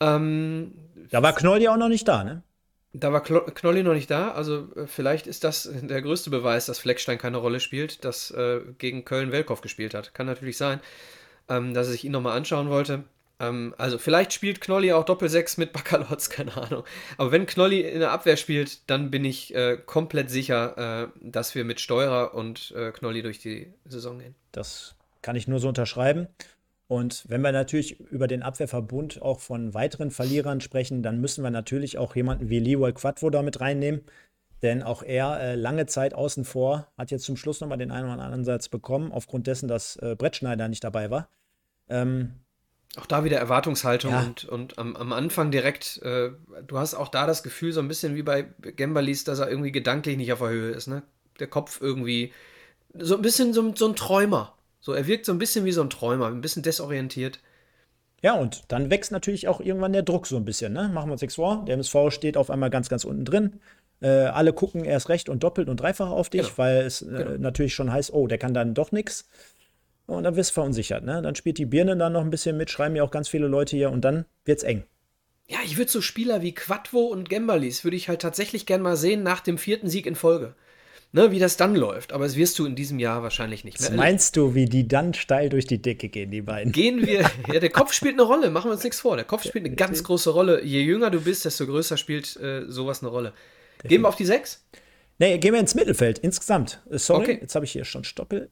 [0.00, 0.74] Ähm,
[1.10, 2.42] da war Knolli auch noch nicht da, ne?
[2.96, 6.78] Da war Knolli noch nicht da, also äh, vielleicht ist das der größte Beweis, dass
[6.78, 10.14] Fleckstein keine Rolle spielt, dass äh, gegen Köln Welkow gespielt hat.
[10.14, 10.80] Kann natürlich sein,
[11.48, 13.04] ähm, dass er sich ihn nochmal anschauen wollte.
[13.48, 16.84] Ähm, also vielleicht spielt Knolli auch Doppelsechs mit Bakalotz, keine Ahnung.
[17.16, 21.54] Aber wenn Knolli in der Abwehr spielt, dann bin ich äh, komplett sicher, äh, dass
[21.54, 24.34] wir mit Steurer und äh, Knolli durch die Saison gehen.
[24.52, 26.28] Das kann ich nur so unterschreiben.
[26.86, 31.50] Und wenn wir natürlich über den Abwehrverbund auch von weiteren Verlierern sprechen, dann müssen wir
[31.50, 34.02] natürlich auch jemanden wie Leroy Quadvo da mit reinnehmen.
[34.62, 38.04] Denn auch er äh, lange Zeit außen vor, hat jetzt zum Schluss nochmal den einen
[38.04, 41.28] oder anderen Ansatz bekommen, aufgrund dessen, dass äh, Brettschneider nicht dabei war.
[41.88, 42.43] Ähm,
[42.98, 44.20] auch da wieder Erwartungshaltung ja.
[44.20, 46.30] und, und am, am Anfang direkt, äh,
[46.66, 49.72] du hast auch da das Gefühl, so ein bisschen wie bei Gembalis, dass er irgendwie
[49.72, 51.02] gedanklich nicht auf der Höhe ist, ne?
[51.40, 52.32] Der Kopf irgendwie,
[52.96, 54.54] so ein bisschen so, so ein Träumer.
[54.80, 57.40] So, er wirkt so ein bisschen wie so ein Träumer, ein bisschen desorientiert.
[58.22, 60.72] Ja, und dann wächst natürlich auch irgendwann der Druck so ein bisschen.
[60.72, 60.88] Ne?
[60.88, 61.64] Machen wir uns nichts vor.
[61.66, 63.60] Der MSV steht auf einmal ganz, ganz unten drin.
[64.00, 66.58] Äh, alle gucken erst recht und doppelt und dreifach auf dich, genau.
[66.58, 67.30] weil es äh, genau.
[67.38, 69.28] natürlich schon heißt, oh, der kann dann doch nichts.
[70.06, 71.04] Und dann wirst du verunsichert.
[71.04, 71.22] Ne?
[71.22, 73.76] Dann spielt die Birne dann noch ein bisschen mit, schreiben ja auch ganz viele Leute
[73.76, 74.84] hier und dann wird's eng.
[75.46, 78.96] Ja, ich würde so Spieler wie Quadvo und Gembalis würde ich halt tatsächlich gern mal
[78.96, 80.54] sehen nach dem vierten Sieg in Folge
[81.14, 82.12] ne, wie das dann läuft.
[82.12, 83.88] Aber das wirst du in diesem Jahr wahrscheinlich nicht mehr.
[83.88, 86.72] Was meinst du, wie die dann steil durch die Decke gehen, die beiden?
[86.72, 87.30] Gehen wir.
[87.52, 89.16] Ja, der Kopf spielt eine Rolle, machen wir uns nichts vor.
[89.16, 90.64] Der Kopf spielt eine ganz große Rolle.
[90.64, 93.32] Je jünger du bist, desto größer spielt äh, sowas eine Rolle.
[93.84, 94.64] Gehen wir auf die 6?
[95.18, 96.82] Nee, gehen wir ins Mittelfeld insgesamt.
[96.90, 97.38] Äh, sorry, okay.
[97.40, 98.50] jetzt habe ich hier schon Stoppel.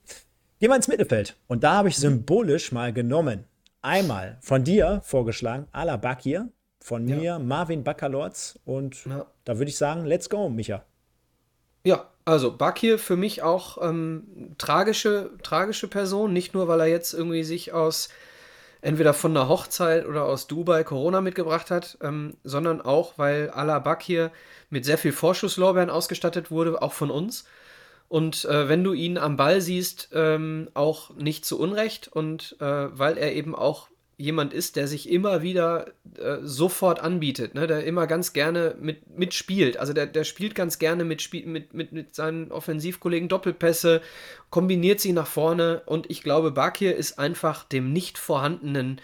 [0.63, 1.35] Gehen wir ins Mittelfeld.
[1.49, 3.47] Und da habe ich symbolisch mal genommen.
[3.81, 7.39] Einmal von dir vorgeschlagen, Ala Bakir, von mir ja.
[7.41, 8.61] Marvin Bakalorz.
[8.65, 9.27] Und ja.
[9.45, 10.85] da würde ich sagen, let's go, Micha.
[11.83, 17.13] Ja, also Bakir für mich auch ähm, tragische, tragische Person, nicht nur, weil er jetzt
[17.13, 18.09] irgendwie sich aus
[18.83, 23.81] entweder von einer Hochzeit oder aus Dubai Corona mitgebracht hat, ähm, sondern auch, weil Allah
[23.81, 24.31] Bakir
[24.71, 27.47] mit sehr viel Vorschusslorbeeren ausgestattet wurde, auch von uns.
[28.13, 32.65] Und äh, wenn du ihn am Ball siehst, ähm, auch nicht zu Unrecht und äh,
[32.67, 33.89] weil er eben auch
[34.19, 35.87] jemand ist, der sich immer wieder
[36.19, 37.67] äh, sofort anbietet, ne?
[37.67, 39.79] der immer ganz gerne mit, mitspielt.
[39.79, 44.03] Also der, der spielt ganz gerne mit, mit, mit, mit seinen Offensivkollegen Doppelpässe,
[44.51, 49.01] kombiniert sie nach vorne und ich glaube, Bakir ist einfach dem nicht vorhandenen,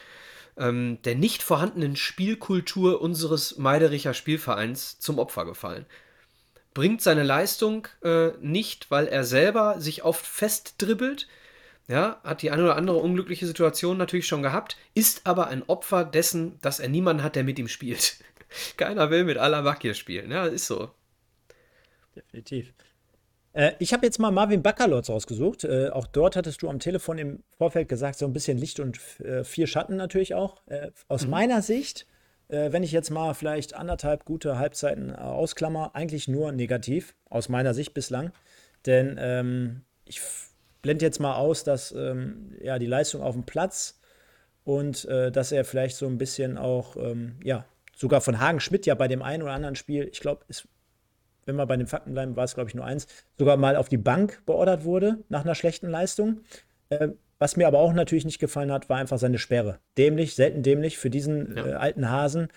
[0.58, 5.86] ähm, der nicht vorhandenen Spielkultur unseres Meidericher Spielvereins zum Opfer gefallen.
[6.78, 11.26] Bringt seine Leistung äh, nicht, weil er selber sich oft festdribbelt,
[11.88, 16.04] ja, hat die eine oder andere unglückliche Situation natürlich schon gehabt, ist aber ein Opfer
[16.04, 18.18] dessen, dass er niemanden hat, der mit ihm spielt.
[18.76, 20.92] Keiner will mit Alabakir spielen, ja, ist so.
[22.14, 22.72] Definitiv.
[23.54, 25.64] Äh, ich habe jetzt mal Marvin Bakalotz rausgesucht.
[25.64, 29.00] Äh, auch dort hattest du am Telefon im Vorfeld gesagt, so ein bisschen Licht und
[29.18, 30.62] äh, vier Schatten natürlich auch.
[30.66, 31.30] Äh, aus mhm.
[31.30, 32.06] meiner Sicht,
[32.48, 37.48] äh, wenn ich jetzt mal vielleicht anderthalb gute Halbzeiten äh, ausklammer, eigentlich nur negativ, aus
[37.48, 38.32] meiner Sicht bislang.
[38.86, 40.20] Denn ähm, ich
[40.82, 44.00] blende jetzt mal aus, dass ähm, ja, die Leistung auf dem Platz
[44.64, 48.86] und äh, dass er vielleicht so ein bisschen auch, ähm, ja, sogar von Hagen Schmidt
[48.86, 50.44] ja bei dem einen oder anderen Spiel, ich glaube,
[51.46, 53.06] wenn wir bei den Fakten bleiben, war es, glaube ich, nur eins,
[53.38, 56.42] sogar mal auf die Bank beordert wurde nach einer schlechten Leistung.
[56.90, 57.08] Äh,
[57.38, 59.78] was mir aber auch natürlich nicht gefallen hat, war einfach seine Sperre.
[59.96, 61.66] Dämlich, selten dämlich für diesen ja.
[61.66, 62.48] äh, alten Hasen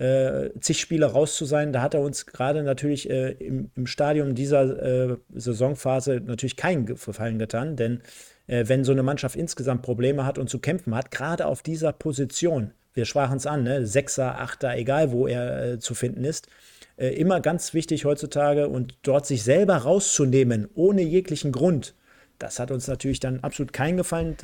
[0.00, 1.72] äh, zig Spiele raus zu sein.
[1.72, 6.86] Da hat er uns gerade natürlich äh, im, im Stadium dieser äh, Saisonphase natürlich keinen
[6.86, 8.00] Gefallen getan, denn
[8.46, 11.92] äh, wenn so eine Mannschaft insgesamt Probleme hat und zu kämpfen hat, gerade auf dieser
[11.92, 13.86] Position, wir sprachen es an, ne?
[13.86, 16.48] Sechser, Achter, egal wo er äh, zu finden ist,
[16.96, 21.94] immer ganz wichtig heutzutage und dort sich selber rauszunehmen, ohne jeglichen Grund.
[22.40, 24.36] Das hat uns natürlich dann absolut keinen gefallen.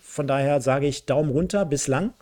[0.00, 2.12] von daher sage ich Daumen runter bislang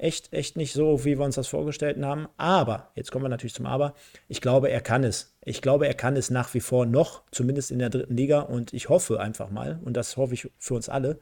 [0.00, 2.28] echt, echt nicht so, wie wir uns das vorgestellt haben.
[2.36, 3.94] Aber, jetzt kommen wir natürlich zum Aber,
[4.28, 5.34] ich glaube, er kann es.
[5.44, 8.40] Ich glaube, er kann es nach wie vor noch, zumindest in der dritten Liga.
[8.40, 11.18] Und ich hoffe einfach mal, und das hoffe ich für uns alle,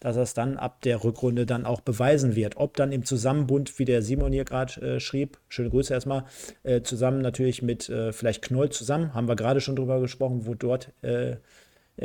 [0.00, 2.56] dass er es dann ab der Rückrunde dann auch beweisen wird.
[2.56, 6.24] Ob dann im Zusammenbund, wie der Simon hier gerade äh, schrieb, schöne Grüße erstmal,
[6.62, 10.54] äh, zusammen natürlich mit äh, vielleicht Knoll zusammen, haben wir gerade schon drüber gesprochen, wo
[10.54, 11.36] dort äh,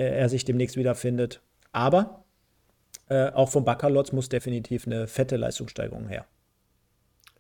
[0.02, 1.42] er sich demnächst wiederfindet.
[1.72, 2.24] Aber
[3.10, 6.26] äh, auch vom Baccalotz muss definitiv eine fette Leistungssteigerung her.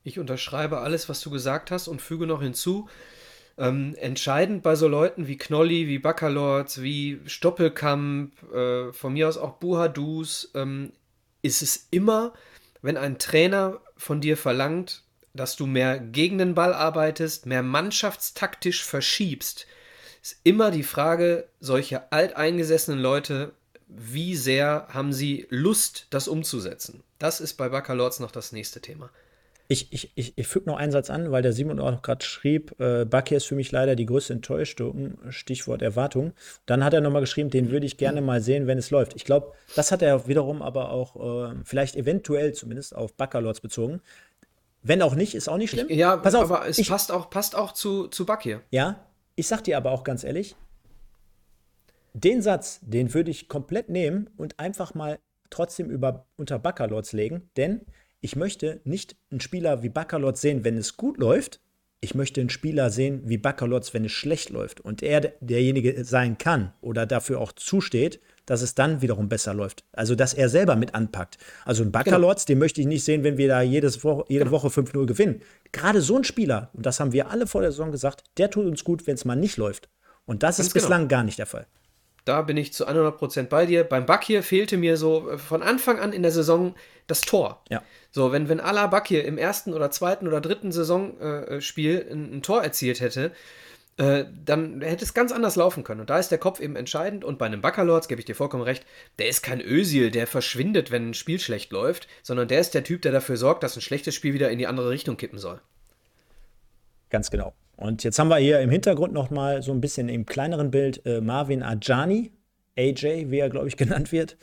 [0.03, 2.89] Ich unterschreibe alles, was du gesagt hast und füge noch hinzu,
[3.57, 9.37] ähm, entscheidend bei so Leuten wie Knolli, wie Baccalords, wie Stoppelkamp, äh, von mir aus
[9.37, 10.91] auch Buhadus, ähm,
[11.41, 12.33] ist es immer,
[12.81, 18.83] wenn ein Trainer von dir verlangt, dass du mehr gegen den Ball arbeitest, mehr mannschaftstaktisch
[18.83, 19.67] verschiebst,
[20.23, 23.51] ist immer die Frage, solche alteingesessenen Leute,
[23.87, 27.03] wie sehr haben sie Lust, das umzusetzen?
[27.19, 29.09] Das ist bei Baccalords noch das nächste Thema.
[29.67, 32.79] Ich, ich, ich, ich füge noch einen Satz an, weil der Simon auch gerade schrieb,
[32.79, 36.33] äh, Bakir ist für mich leider die größte Enttäuschung, Stichwort Erwartung.
[36.65, 39.15] Dann hat er nochmal geschrieben, den würde ich gerne mal sehen, wenn es läuft.
[39.15, 44.01] Ich glaube, das hat er wiederum aber auch äh, vielleicht eventuell zumindest auf Baccalords bezogen.
[44.83, 45.87] Wenn auch nicht, ist auch nicht schlimm.
[45.89, 48.61] Ich, ja, Pass auf, aber es passt auch, passt auch zu, zu Bakir.
[48.69, 48.99] Ja,
[49.35, 50.55] ich sag dir aber auch ganz ehrlich,
[52.13, 55.19] den Satz, den würde ich komplett nehmen und einfach mal
[55.49, 57.81] trotzdem über, unter Baccalords legen, denn
[58.21, 61.59] ich möchte nicht einen Spieler wie Baccalords sehen, wenn es gut läuft.
[62.03, 64.81] Ich möchte einen Spieler sehen wie Baccalords, wenn es schlecht läuft.
[64.81, 69.85] Und er derjenige sein kann oder dafür auch zusteht, dass es dann wiederum besser läuft.
[69.93, 71.37] Also, dass er selber mit anpackt.
[71.63, 72.55] Also, ein Baccalords, genau.
[72.55, 74.57] den möchte ich nicht sehen, wenn wir da jedes Wo jede genau.
[74.57, 75.41] Woche 5-0 gewinnen.
[75.71, 78.65] Gerade so ein Spieler, und das haben wir alle vor der Saison gesagt, der tut
[78.65, 79.87] uns gut, wenn es mal nicht läuft.
[80.25, 81.09] Und das Ganz ist bislang genau.
[81.09, 81.67] gar nicht der Fall.
[82.25, 83.83] Da bin ich zu 100% bei dir.
[83.83, 86.75] Beim Bakir fehlte mir so äh, von Anfang an in der Saison
[87.07, 87.61] das Tor.
[87.69, 87.83] Ja.
[88.11, 92.41] So, wenn, wenn Ala Bakir im ersten oder zweiten oder dritten Saisonspiel äh, ein, ein,
[92.41, 93.31] Tor erzielt hätte,
[93.97, 96.01] äh, dann hätte es ganz anders laufen können.
[96.01, 97.25] Und da ist der Kopf eben entscheidend.
[97.25, 98.85] Und bei einem Baccalords, gebe ich dir vollkommen recht,
[99.19, 102.83] der ist kein Ösil, der verschwindet, wenn ein Spiel schlecht läuft, sondern der ist der
[102.83, 105.61] Typ, der dafür sorgt, dass ein schlechtes Spiel wieder in die andere Richtung kippen soll.
[107.09, 107.53] Ganz genau.
[107.75, 111.05] Und jetzt haben wir hier im Hintergrund noch mal so ein bisschen im kleineren Bild
[111.05, 112.31] äh, Marvin Ajani,
[112.77, 114.37] AJ, wie er, glaube ich, genannt wird.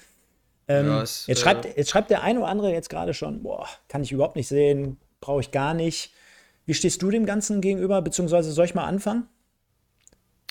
[0.68, 3.43] Ähm, ja, es, jetzt, schreibt, äh, jetzt schreibt der eine oder andere jetzt gerade schon,
[3.43, 6.12] boah, kann ich überhaupt nicht sehen, brauche ich gar nicht.
[6.66, 9.26] Wie stehst du dem Ganzen gegenüber, beziehungsweise soll ich mal anfangen?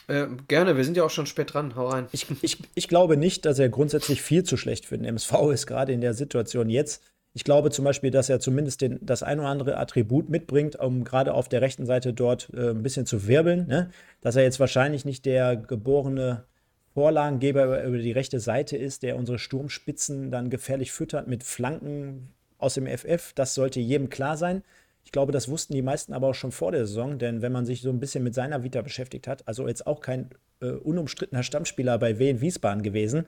[0.08, 2.08] Äh, gerne, wir sind ja auch schon spät dran, hau rein.
[2.12, 5.68] Ich, ich, ich glaube nicht, dass er grundsätzlich viel zu schlecht für den MSV ist,
[5.68, 7.04] gerade in der Situation jetzt.
[7.34, 11.04] Ich glaube zum Beispiel, dass er zumindest den, das ein oder andere Attribut mitbringt, um
[11.04, 13.68] gerade auf der rechten Seite dort äh, ein bisschen zu wirbeln.
[13.68, 13.92] Ne?
[14.22, 16.46] Dass er jetzt wahrscheinlich nicht der geborene
[16.94, 22.74] Vorlagengeber über, die rechte Seite ist, der unsere Sturmspitzen dann gefährlich füttert mit Flanken aus
[22.74, 23.34] dem FF.
[23.34, 24.64] Das sollte jedem klar sein.
[25.06, 27.66] Ich glaube, das wussten die meisten aber auch schon vor der Saison, denn wenn man
[27.66, 30.30] sich so ein bisschen mit seiner Vita beschäftigt hat, also jetzt auch kein
[30.62, 33.26] äh, unumstrittener Stammspieler bei Wien Wiesbaden gewesen,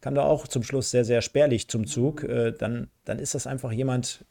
[0.00, 2.22] kam da auch zum Schluss sehr, sehr spärlich zum Zug.
[2.24, 4.24] Äh, dann, dann ist das einfach jemand,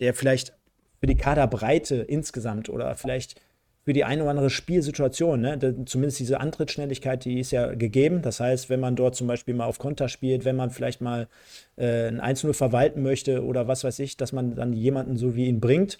[0.00, 0.54] der vielleicht
[0.98, 3.40] für die Kaderbreite insgesamt oder vielleicht
[3.84, 5.84] für die eine oder andere Spielsituation, ne?
[5.86, 8.20] zumindest diese Antrittsschnelligkeit, die ist ja gegeben.
[8.20, 11.28] Das heißt, wenn man dort zum Beispiel mal auf Konter spielt, wenn man vielleicht mal
[11.76, 15.46] äh, ein 1-0 verwalten möchte oder was weiß ich, dass man dann jemanden so wie
[15.46, 15.98] ihn bringt.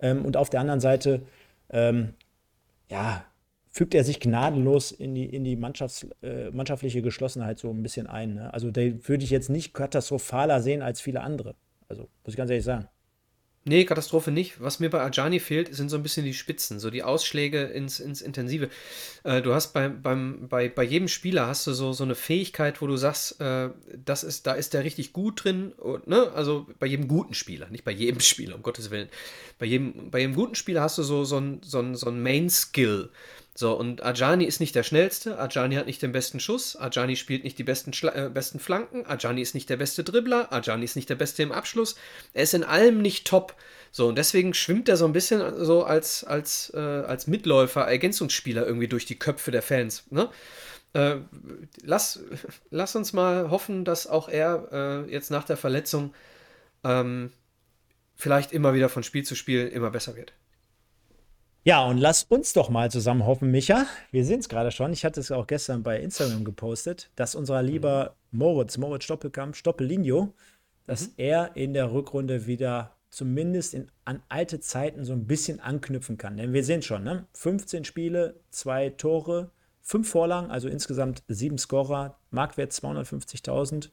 [0.00, 1.22] Ähm, und auf der anderen Seite,
[1.70, 2.12] ähm,
[2.90, 3.24] ja,
[3.74, 8.06] fügt er sich gnadenlos in die, in die Mannschafts-, äh, mannschaftliche Geschlossenheit so ein bisschen
[8.06, 8.34] ein.
[8.34, 8.54] Ne?
[8.54, 11.56] Also den würde ich jetzt nicht katastrophaler sehen als viele andere.
[11.88, 12.86] Also muss ich ganz ehrlich sagen.
[13.66, 14.60] Nee, Katastrophe nicht.
[14.60, 17.98] Was mir bei Ajani fehlt, sind so ein bisschen die Spitzen, so die Ausschläge ins,
[17.98, 18.68] ins Intensive.
[19.24, 22.80] Äh, du hast bei, beim, bei, bei jedem Spieler hast du so, so eine Fähigkeit,
[22.80, 23.70] wo du sagst, äh,
[24.04, 25.72] das ist, da ist der richtig gut drin.
[25.72, 26.30] Und, ne?
[26.32, 29.08] Also bei jedem guten Spieler, nicht bei jedem Spieler, um Gottes Willen.
[29.58, 32.22] Bei jedem, bei jedem guten Spieler hast du so, so ein, so ein, so ein
[32.22, 33.10] Main-Skill.
[33.56, 37.44] So, und Ajani ist nicht der schnellste, Ajani hat nicht den besten Schuss, Ajani spielt
[37.44, 40.96] nicht die besten, Schla äh, besten Flanken, Ajani ist nicht der beste Dribbler, Ajani ist
[40.96, 41.94] nicht der beste im Abschluss.
[42.32, 43.54] Er ist in allem nicht top.
[43.92, 48.66] So, und deswegen schwimmt er so ein bisschen so als, als, äh, als Mitläufer, Ergänzungsspieler
[48.66, 50.02] irgendwie durch die Köpfe der Fans.
[50.10, 50.28] Ne?
[50.94, 51.18] Äh,
[51.82, 52.24] lass,
[52.70, 56.12] lass uns mal hoffen, dass auch er äh, jetzt nach der Verletzung
[56.82, 57.30] ähm,
[58.16, 60.32] vielleicht immer wieder von Spiel zu Spiel immer besser wird.
[61.66, 63.86] Ja, und lass uns doch mal zusammen hoffen, Micha.
[64.10, 64.92] Wir sehen es gerade schon.
[64.92, 70.34] Ich hatte es auch gestern bei Instagram gepostet, dass unser lieber Moritz, Moritz Stoppelkamp, Stoppelinho,
[70.86, 71.12] dass mhm.
[71.16, 76.36] er in der Rückrunde wieder zumindest in, an alte Zeiten so ein bisschen anknüpfen kann.
[76.36, 77.24] Denn wir sehen schon, ne?
[77.32, 79.50] 15 Spiele, zwei Tore,
[79.80, 83.88] fünf Vorlagen, also insgesamt sieben Scorer, Marktwert 250.000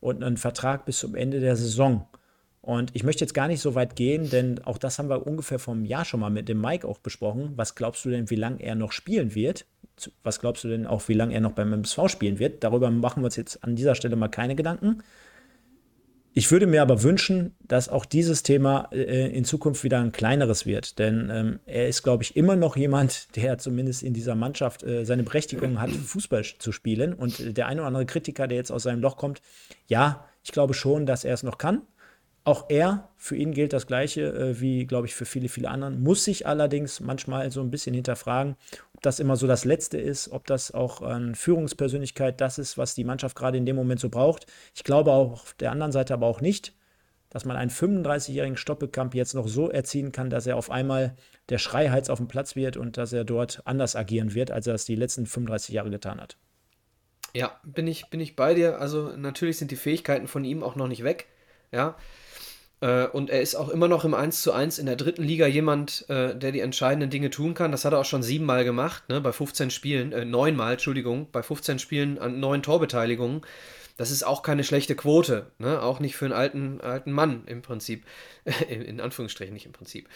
[0.00, 2.08] und einen Vertrag bis zum Ende der Saison.
[2.64, 5.58] Und ich möchte jetzt gar nicht so weit gehen, denn auch das haben wir ungefähr
[5.58, 7.52] vom Jahr schon mal mit dem Mike auch besprochen.
[7.56, 9.66] Was glaubst du denn, wie lange er noch spielen wird?
[10.22, 12.64] Was glaubst du denn auch, wie lange er noch beim MSV spielen wird?
[12.64, 15.02] Darüber machen wir uns jetzt an dieser Stelle mal keine Gedanken.
[16.32, 20.64] Ich würde mir aber wünschen, dass auch dieses Thema äh, in Zukunft wieder ein kleineres
[20.64, 24.82] wird, denn ähm, er ist, glaube ich, immer noch jemand, der zumindest in dieser Mannschaft
[24.84, 27.12] äh, seine Berechtigung hat, Fußball zu spielen.
[27.12, 29.42] Und der eine oder andere Kritiker, der jetzt aus seinem Loch kommt,
[29.86, 31.82] ja, ich glaube schon, dass er es noch kann.
[32.46, 36.02] Auch er, für ihn gilt das Gleiche äh, wie, glaube ich, für viele, viele anderen,
[36.02, 38.56] muss sich allerdings manchmal so ein bisschen hinterfragen,
[38.94, 42.94] ob das immer so das Letzte ist, ob das auch an Führungspersönlichkeit das ist, was
[42.94, 44.46] die Mannschaft gerade in dem Moment so braucht.
[44.74, 46.74] Ich glaube auch auf der anderen Seite aber auch nicht,
[47.30, 51.16] dass man einen 35-jährigen Stoppelkamp jetzt noch so erziehen kann, dass er auf einmal
[51.48, 54.74] der Schreihals auf dem Platz wird und dass er dort anders agieren wird, als er
[54.74, 56.36] es die letzten 35 Jahre getan hat.
[57.34, 58.80] Ja, bin ich, bin ich bei dir.
[58.80, 61.26] Also natürlich sind die Fähigkeiten von ihm auch noch nicht weg.
[61.72, 61.96] Ja.
[62.80, 65.46] Äh, und er ist auch immer noch im 1 zu 1 in der dritten Liga
[65.46, 67.72] jemand, äh, der die entscheidenden Dinge tun kann.
[67.72, 71.42] Das hat er auch schon siebenmal gemacht, ne, bei 15 Spielen, äh, neunmal, Entschuldigung, bei
[71.42, 73.42] 15 Spielen an neun Torbeteiligungen.
[73.96, 75.80] Das ist auch keine schlechte Quote, ne?
[75.80, 78.04] auch nicht für einen alten, alten Mann im Prinzip.
[78.68, 80.08] in Anführungsstrichen nicht im Prinzip.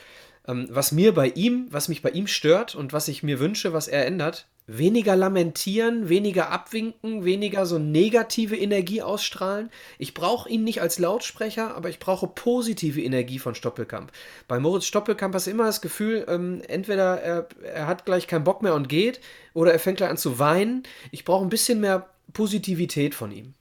[0.48, 3.72] Ähm, was mir bei ihm, was mich bei ihm stört und was ich mir wünsche,
[3.72, 9.70] was er ändert, weniger lamentieren, weniger abwinken, weniger so negative Energie ausstrahlen.
[9.98, 14.12] Ich brauche ihn nicht als Lautsprecher, aber ich brauche positive Energie von Stoppelkamp.
[14.46, 18.44] Bei Moritz Stoppelkamp hast du immer das Gefühl, ähm, entweder er, er hat gleich keinen
[18.44, 19.20] Bock mehr und geht,
[19.54, 20.82] oder er fängt gleich an zu weinen.
[21.12, 23.54] Ich brauche ein bisschen mehr Positivität von ihm.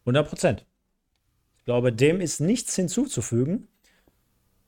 [0.00, 0.66] 100 Prozent.
[1.58, 3.68] Ich glaube, dem ist nichts hinzuzufügen.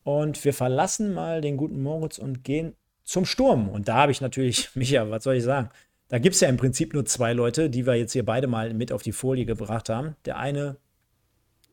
[0.06, 3.68] Und wir verlassen mal den guten Moritz und gehen zum Sturm.
[3.68, 5.68] Und da habe ich natürlich, Micha, was soll ich sagen?
[6.06, 8.72] Da gibt es ja im Prinzip nur zwei Leute, die wir jetzt hier beide mal
[8.72, 10.14] mit auf die Folie gebracht haben.
[10.24, 10.76] Der eine,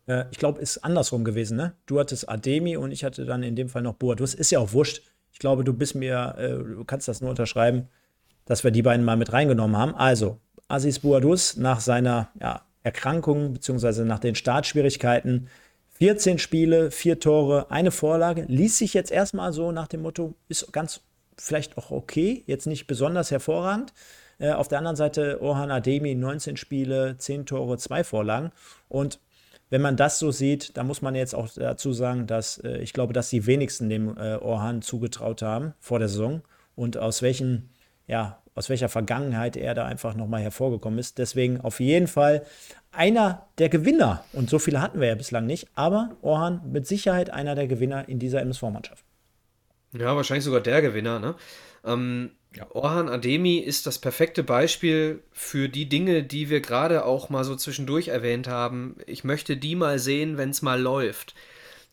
[0.08, 1.74] äh, ich glaube, ist andersrum gewesen, ne?
[1.86, 4.34] Du hattest Ademi und ich hatte dann in dem Fall noch Boadus.
[4.34, 5.04] Ist ja auch wurscht.
[5.32, 7.88] Ich glaube, du bist mir, äh, du kannst das nur unterschreiben,
[8.46, 9.94] dass wir die beiden mal mit reingenommen haben.
[9.94, 15.50] Also, Aziz Boadus nach seiner ja, Erkrankung beziehungsweise nach den Startschwierigkeiten
[16.00, 18.46] 14 Spiele, vier Tore, eine Vorlage.
[18.48, 21.02] Ließ sich jetzt erstmal so nach dem Motto, ist ganz
[21.38, 23.94] vielleicht auch okay, jetzt nicht besonders hervorragend.
[24.40, 28.52] Äh, auf der anderen Seite Orhan Ademi, 19 Spiele, 10 Tore, 2 Vorlagen.
[28.90, 29.20] Und
[29.70, 32.94] wenn man das so sieht, dann muss man jetzt auch dazu sagen, dass äh, ich
[32.94, 36.42] glaube, dass die wenigsten dem äh, Orhan zugetraut haben vor der Saison
[36.76, 37.70] und aus welchen,
[38.08, 41.18] ja, aus welcher Vergangenheit er da einfach nochmal hervorgekommen ist.
[41.18, 42.46] Deswegen auf jeden Fall
[42.92, 44.24] einer der Gewinner.
[44.34, 48.08] Und so viele hatten wir ja bislang nicht, aber Orhan mit Sicherheit einer der Gewinner
[48.08, 49.04] in dieser MSV-Mannschaft.
[49.94, 51.36] Ja, wahrscheinlich sogar der Gewinner, ne?
[51.86, 52.68] Ähm, ja.
[52.72, 57.56] Orhan Ademi ist das perfekte Beispiel für die Dinge, die wir gerade auch mal so
[57.56, 58.98] zwischendurch erwähnt haben.
[59.08, 61.34] Ich möchte die mal sehen, wenn es mal läuft.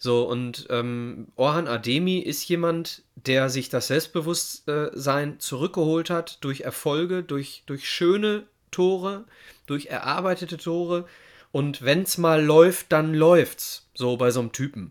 [0.03, 7.23] So, und ähm, Orhan Ademi ist jemand, der sich das Selbstbewusstsein zurückgeholt hat durch Erfolge,
[7.23, 9.27] durch, durch schöne Tore,
[9.67, 11.05] durch erarbeitete Tore.
[11.53, 13.91] Und wenn es mal läuft, dann läuft's.
[13.93, 14.91] So bei so einem Typen.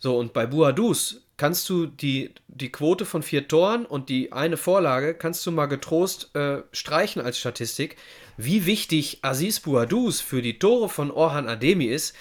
[0.00, 4.56] So, und bei Buadus kannst du die, die Quote von vier Toren und die eine
[4.56, 7.94] Vorlage kannst du mal getrost äh, streichen als Statistik.
[8.36, 12.16] Wie wichtig Aziz Bouadouz für die Tore von Orhan Ademi ist,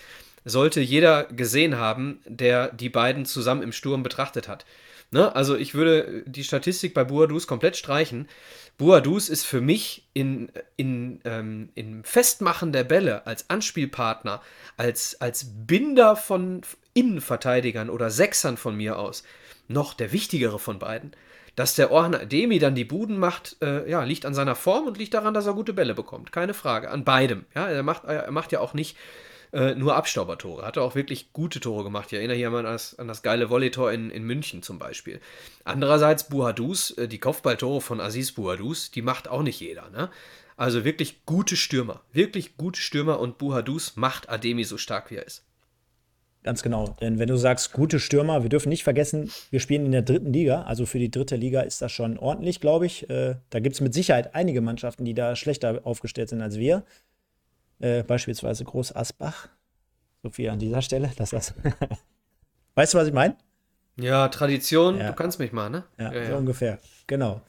[0.48, 4.66] sollte jeder gesehen haben, der die beiden zusammen im Sturm betrachtet hat.
[5.12, 5.36] Ne?
[5.36, 8.28] Also ich würde die Statistik bei Bouadouz komplett streichen.
[8.78, 14.42] Bouadouz ist für mich in, in, ähm, im Festmachen der Bälle als Anspielpartner,
[14.76, 16.62] als, als Binder von
[16.94, 19.24] Innenverteidigern oder Sechsern von mir aus
[19.68, 21.12] noch der wichtigere von beiden.
[21.56, 24.98] Dass der Orhan Ademi dann die Buden macht, äh, ja, liegt an seiner Form und
[24.98, 26.32] liegt daran, dass er gute Bälle bekommt.
[26.32, 26.92] Keine Frage.
[26.92, 27.46] An beidem.
[27.56, 28.96] Ja, er macht, er macht ja auch nicht
[29.54, 30.66] äh, nur Abstaubertore.
[30.66, 32.12] Hat er auch wirklich gute Tore gemacht.
[32.12, 35.20] Ich erinnere hier mal an das, an das geile Volleytor in, in München zum Beispiel.
[35.64, 39.90] Andererseits Buhadus, äh, die Kopfballtore von Aziz Buhadus, die macht auch nicht jeder.
[39.90, 40.10] Ne?
[40.56, 42.02] Also wirklich gute Stürmer.
[42.12, 45.44] Wirklich gute Stürmer und Buhadus macht Ademi so stark, wie er ist.
[46.44, 46.96] Ganz genau.
[47.02, 50.32] Denn wenn du sagst, gute Stürmer, wir dürfen nicht vergessen, wir spielen in der dritten
[50.32, 50.62] Liga.
[50.62, 53.10] Also für die dritte Liga ist das schon ordentlich, glaube ich.
[53.10, 56.86] Äh, da gibt es mit Sicherheit einige Mannschaften, die da schlechter aufgestellt sind als wir.
[57.80, 59.50] Äh, beispielsweise Groß Asbach.
[60.24, 61.12] So viel an dieser Stelle.
[61.18, 61.54] Lass das.
[62.76, 63.36] weißt du, was ich meine?
[64.00, 65.10] Ja, Tradition, ja.
[65.10, 65.84] du kannst mich mal, ne?
[65.98, 66.38] Ja, ja so ja.
[66.38, 66.80] ungefähr.
[67.08, 67.42] Genau.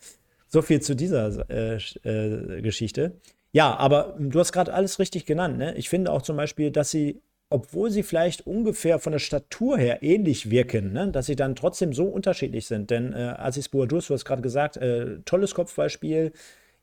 [0.46, 3.20] So viel zu dieser äh, äh, Geschichte.
[3.52, 5.58] Ja, aber du hast gerade alles richtig genannt.
[5.58, 5.74] Ne?
[5.74, 10.02] Ich finde auch zum Beispiel, dass sie obwohl sie vielleicht ungefähr von der Statur her
[10.02, 12.90] ähnlich wirken, ne, dass sie dann trotzdem so unterschiedlich sind.
[12.90, 16.32] Denn äh, Aziz Bouadouz, du hast gerade gesagt, äh, tolles Kopfballspiel,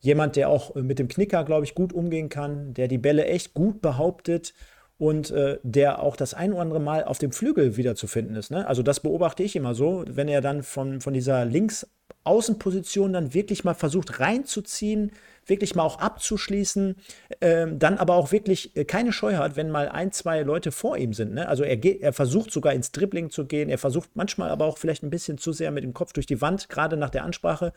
[0.06, 3.26] jemand, der auch äh, mit dem Knicker, glaube ich, gut umgehen kann, der die Bälle
[3.26, 4.53] echt gut behauptet
[4.97, 8.49] und äh, der auch das ein oder andere Mal auf dem Flügel wiederzufinden ist.
[8.49, 8.66] Ne?
[8.66, 13.66] Also das beobachte ich immer so, wenn er dann von, von dieser Links-Außenposition dann wirklich
[13.66, 15.12] mal versucht reinzuziehen,
[15.45, 16.95] wirklich mal auch abzuschließen,
[17.41, 20.97] ähm, dann aber auch wirklich äh, keine Scheu hat, wenn mal ein, zwei Leute vor
[20.97, 21.34] ihm sind.
[21.34, 21.49] Ne?
[21.49, 24.78] Also er, geht, er versucht sogar ins Dribbling zu gehen, er versucht manchmal aber auch
[24.78, 27.74] vielleicht ein bisschen zu sehr mit dem Kopf durch die Wand, gerade nach der Ansprache,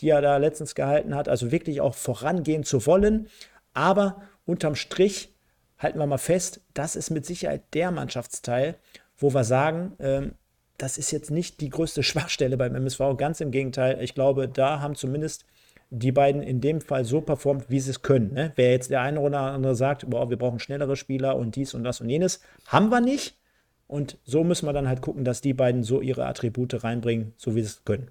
[0.00, 3.28] die er da letztens gehalten hat, also wirklich auch vorangehen zu wollen.
[3.74, 5.34] Aber unterm Strich
[5.78, 8.76] halten wir mal fest, das ist mit Sicherheit der Mannschaftsteil,
[9.16, 10.32] wo wir sagen, ähm,
[10.76, 14.02] das ist jetzt nicht die größte Schwachstelle beim MSV, ganz im Gegenteil.
[14.02, 15.44] Ich glaube, da haben zumindest
[15.90, 18.34] die beiden in dem Fall so performt, wie sie es können.
[18.34, 18.52] Ne?
[18.56, 21.82] Wer jetzt der eine oder andere sagt, boah, wir brauchen schnellere Spieler und dies und
[21.82, 23.38] das und jenes, haben wir nicht.
[23.86, 27.54] Und so müssen wir dann halt gucken, dass die beiden so ihre Attribute reinbringen, so
[27.54, 28.10] wie sie es können.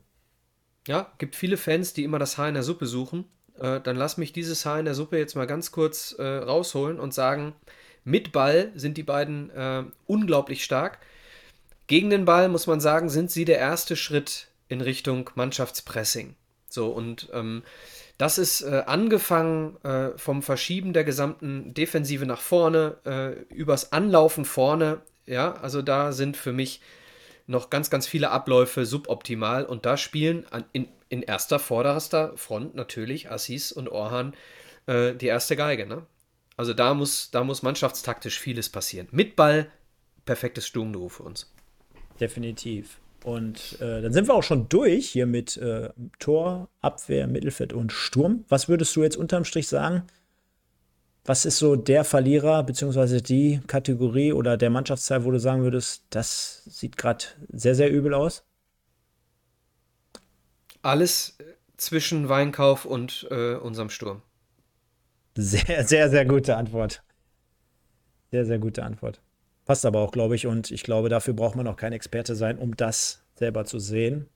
[0.88, 3.26] Ja, gibt viele Fans, die immer das Haar in der Suppe suchen.
[3.60, 7.00] Äh, dann lass mich dieses Haar in der Suppe jetzt mal ganz kurz äh, rausholen
[7.00, 7.54] und sagen,
[8.04, 11.00] mit Ball sind die beiden äh, unglaublich stark.
[11.88, 16.36] Gegen den Ball, muss man sagen, sind sie der erste Schritt in Richtung Mannschaftspressing.
[16.70, 17.64] So, und ähm,
[18.18, 24.46] das ist äh, angefangen äh, vom Verschieben der gesamten Defensive nach vorne, äh, übers Anlaufen
[24.46, 25.02] vorne.
[25.26, 26.82] Ja, also da sind für mich
[27.48, 32.76] noch ganz, ganz viele Abläufe suboptimal und da spielen an, in, in erster, vorderster Front
[32.76, 34.34] natürlich Assis und Orhan
[34.86, 35.88] äh, die erste Geige.
[35.88, 36.06] Ne?
[36.58, 39.08] Also da muss, da muss mannschaftstaktisch vieles passieren.
[39.12, 39.72] Mit Ball,
[40.26, 41.52] perfektes Sturmduo für uns.
[42.20, 43.00] Definitiv.
[43.24, 45.90] Und äh, dann sind wir auch schon durch hier mit äh,
[46.20, 48.46] Tor, Abwehr, Mittelfeld und Sturm.
[48.48, 50.04] Was würdest du jetzt unterm Strich sagen?
[51.28, 56.06] Was ist so der Verlierer, beziehungsweise die Kategorie oder der Mannschaftsteil, wo du sagen würdest,
[56.10, 58.46] das sieht gerade sehr, sehr übel aus?
[60.82, 61.38] Alles
[61.76, 64.22] zwischen Weinkauf und äh, unserem Sturm.
[65.36, 67.04] Sehr, sehr, sehr gute Antwort.
[68.32, 69.22] Sehr, sehr gute Antwort.
[69.66, 70.48] Passt aber auch, glaube ich.
[70.48, 74.30] Und ich glaube, dafür braucht man auch kein Experte sein, um das selber zu sehen.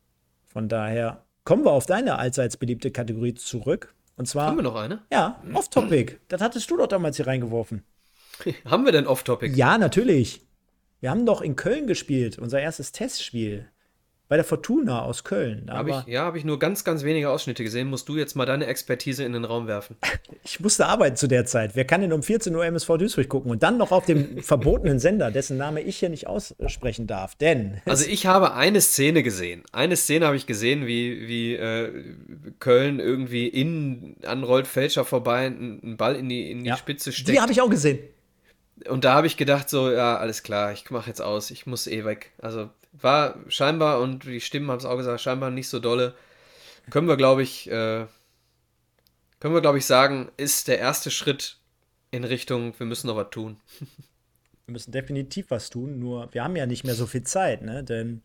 [0.45, 3.95] Von daher kommen wir auf deine allseits beliebte Kategorie zurück.
[4.15, 4.47] Und zwar.
[4.47, 5.01] Haben wir noch eine?
[5.11, 6.17] Ja, Off-Topic.
[6.27, 7.83] Das hattest du doch damals hier reingeworfen.
[8.65, 9.55] haben wir denn Off-Topic?
[9.55, 10.45] Ja, natürlich.
[10.99, 13.70] Wir haben doch in Köln gespielt, unser erstes Testspiel
[14.31, 15.65] bei der Fortuna aus Köln.
[15.69, 17.89] Hab ich, ja, habe ich nur ganz, ganz wenige Ausschnitte gesehen.
[17.89, 19.97] Musst du jetzt mal deine Expertise in den Raum werfen?
[20.43, 21.75] Ich musste arbeiten zu der Zeit.
[21.75, 24.99] Wer kann denn um 14 Uhr MSV Duisburg gucken und dann noch auf dem verbotenen
[24.99, 27.35] Sender, dessen Name ich hier nicht aussprechen darf?
[27.35, 27.81] Denn.
[27.91, 29.63] Also, ich habe eine Szene gesehen.
[29.73, 31.91] Eine Szene habe ich gesehen, wie, wie äh,
[32.59, 37.29] Köln irgendwie innen anrollt, Fälscher vorbei, einen Ball in die, in die ja, Spitze steckt.
[37.29, 37.99] Die habe ich auch gesehen.
[38.87, 41.87] Und da habe ich gedacht, so, ja, alles klar, ich mache jetzt aus, ich muss
[41.87, 42.31] eh weg.
[42.39, 46.15] Also war scheinbar, und die Stimmen haben es auch gesagt, scheinbar nicht so dolle.
[46.89, 48.05] Können wir, glaube ich, äh,
[49.39, 51.57] können wir, glaube ich, sagen, ist der erste Schritt
[52.11, 53.57] in Richtung, wir müssen noch was tun.
[54.65, 57.83] Wir müssen definitiv was tun, nur wir haben ja nicht mehr so viel Zeit, ne?
[57.83, 58.21] Denn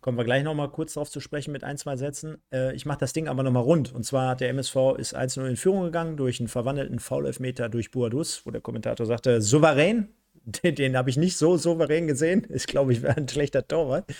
[0.00, 2.42] kommen wir gleich noch mal kurz darauf zu sprechen mit ein, zwei Sätzen.
[2.52, 3.92] Äh, ich mache das Ding aber noch mal rund.
[3.94, 7.90] Und zwar hat der MSV ist 1-0 in Führung gegangen durch einen verwandelten Foul-Elfmeter durch
[7.90, 10.08] Buadus, wo der Kommentator sagte, souverän,
[10.44, 12.44] den, den habe ich nicht so souverän gesehen.
[12.44, 14.12] Ist, glaube ich, ein schlechter Torwart.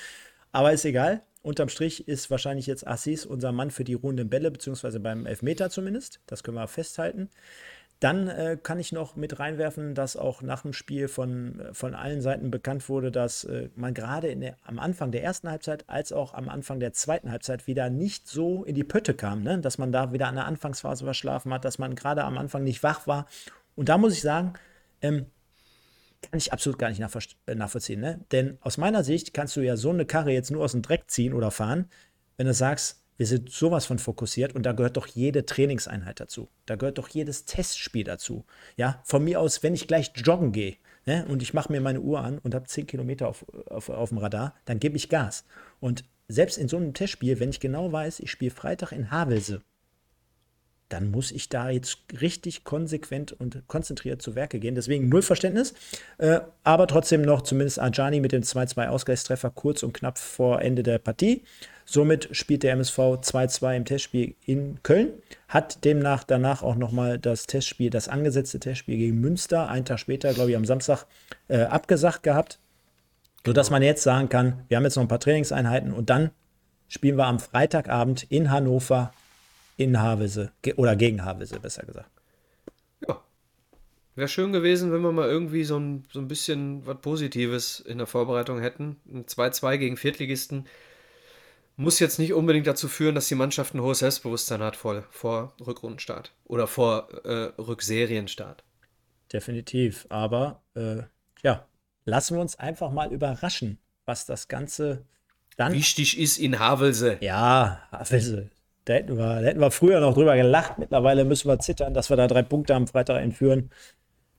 [0.52, 1.22] Aber ist egal.
[1.42, 5.70] Unterm Strich ist wahrscheinlich jetzt Assis unser Mann für die ruhenden Bälle, beziehungsweise beim Elfmeter
[5.70, 6.20] zumindest.
[6.26, 7.30] Das können wir festhalten.
[8.00, 12.22] Dann äh, kann ich noch mit reinwerfen, dass auch nach dem Spiel von, von allen
[12.22, 14.34] Seiten bekannt wurde, dass äh, man gerade
[14.64, 18.64] am Anfang der ersten Halbzeit als auch am Anfang der zweiten Halbzeit wieder nicht so
[18.64, 19.58] in die Pötte kam, ne?
[19.58, 22.82] dass man da wieder an der Anfangsphase verschlafen hat, dass man gerade am Anfang nicht
[22.82, 23.26] wach war.
[23.76, 24.54] Und da muss ich sagen,
[25.02, 25.26] ähm,
[26.22, 27.02] kann ich absolut gar nicht
[27.46, 28.00] äh, nachvollziehen.
[28.00, 28.20] Ne?
[28.32, 31.10] Denn aus meiner Sicht kannst du ja so eine Karre jetzt nur aus dem Dreck
[31.10, 31.86] ziehen oder fahren,
[32.38, 36.48] wenn du sagst, wir sind sowas von fokussiert und da gehört doch jede Trainingseinheit dazu.
[36.64, 38.46] Da gehört doch jedes Testspiel dazu.
[38.78, 42.00] Ja, von mir aus, wenn ich gleich joggen gehe ne, und ich mache mir meine
[42.00, 45.44] Uhr an und habe 10 Kilometer auf, auf, auf dem Radar, dann gebe ich Gas.
[45.80, 49.60] Und selbst in so einem Testspiel, wenn ich genau weiß, ich spiele Freitag in Havelse,
[50.88, 54.74] dann muss ich da jetzt richtig konsequent und konzentriert zu Werke gehen.
[54.74, 55.74] Deswegen null Verständnis.
[56.18, 60.82] Äh, aber trotzdem noch zumindest Ajani mit dem 2-2 Ausgleichstreffer kurz und knapp vor Ende
[60.82, 61.44] der Partie.
[61.92, 65.10] Somit spielt der MSV 2-2 im Testspiel in Köln.
[65.48, 70.32] Hat demnach danach auch nochmal das Testspiel, das angesetzte Testspiel gegen Münster, einen Tag später,
[70.32, 71.04] glaube ich, am Samstag,
[71.48, 72.60] äh, abgesagt gehabt.
[73.44, 73.74] Sodass genau.
[73.74, 76.30] man jetzt sagen kann, wir haben jetzt noch ein paar Trainingseinheiten und dann
[76.86, 79.12] spielen wir am Freitagabend in Hannover
[79.76, 82.10] in Havelse oder gegen Havelse, besser gesagt.
[83.08, 83.20] Ja.
[84.14, 87.98] Wäre schön gewesen, wenn wir mal irgendwie so ein, so ein bisschen was Positives in
[87.98, 89.00] der Vorbereitung hätten.
[89.12, 90.66] Ein 2-2 gegen Viertligisten
[91.76, 95.54] muss jetzt nicht unbedingt dazu führen, dass die Mannschaft ein hohes Selbstbewusstsein hat vor, vor
[95.64, 98.64] Rückrundenstart oder vor äh, Rückserienstart.
[99.32, 100.06] Definitiv.
[100.10, 101.02] Aber äh,
[101.42, 101.66] ja,
[102.04, 105.04] lassen wir uns einfach mal überraschen, was das Ganze
[105.56, 105.72] dann.
[105.72, 107.18] Wichtig ist in Havelse.
[107.20, 108.50] Ja, Havelse.
[108.84, 110.78] Da hätten, wir, da hätten wir früher noch drüber gelacht.
[110.78, 113.70] Mittlerweile müssen wir zittern, dass wir da drei Punkte am Freitag entführen.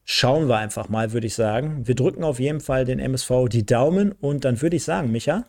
[0.03, 1.87] Schauen wir einfach mal, würde ich sagen.
[1.87, 5.45] Wir drücken auf jeden Fall den MSV die Daumen und dann würde ich sagen, Micha,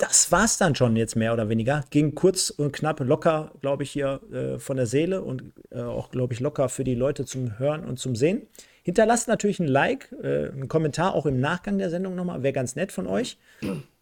[0.00, 1.84] das war's dann schon jetzt mehr oder weniger.
[1.90, 6.10] Ging kurz und knapp locker, glaube ich, hier äh, von der Seele und äh, auch,
[6.10, 8.46] glaube ich, locker für die Leute zum Hören und zum Sehen.
[8.82, 12.76] Hinterlasst natürlich ein Like, äh, einen Kommentar auch im Nachgang der Sendung nochmal, wäre ganz
[12.76, 13.38] nett von euch.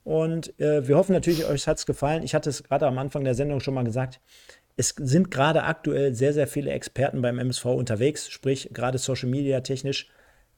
[0.04, 2.22] Und äh, wir hoffen natürlich, euch hat es gefallen.
[2.22, 4.20] Ich hatte es gerade am Anfang der Sendung schon mal gesagt.
[4.76, 9.60] es sind gerade aktuell sehr, sehr viele Experten beim MSV unterwegs, sprich gerade Social Media
[9.60, 10.08] technisch.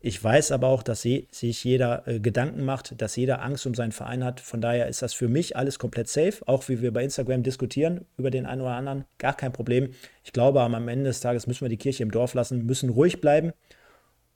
[0.03, 3.93] Ich weiß aber auch, dass sich jeder äh, Gedanken macht, dass jeder Angst um seinen
[3.93, 4.41] Verein hat.
[4.41, 8.07] Von daher ist das für mich alles komplett safe, auch wie wir bei Instagram diskutieren
[8.17, 9.05] über den einen oder anderen.
[9.19, 9.91] Gar kein Problem.
[10.25, 13.21] Ich glaube, am Ende des Tages müssen wir die Kirche im Dorf lassen, müssen ruhig
[13.21, 13.53] bleiben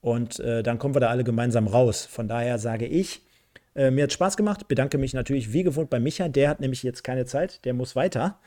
[0.03, 2.05] und äh, dann kommen wir da alle gemeinsam raus.
[2.05, 3.23] Von daher sage ich,
[3.75, 4.69] äh, mir hat Spaß gemacht.
[4.69, 6.29] Bedanke mich natürlich wie gewohnt bei Micha.
[6.29, 8.39] Der hat nämlich jetzt keine Zeit, der muss weiter.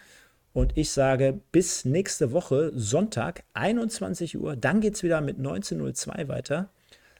[0.53, 4.55] Und ich sage bis nächste Woche, Sonntag, 21 Uhr.
[4.55, 6.69] Dann geht es wieder mit 19.02 weiter.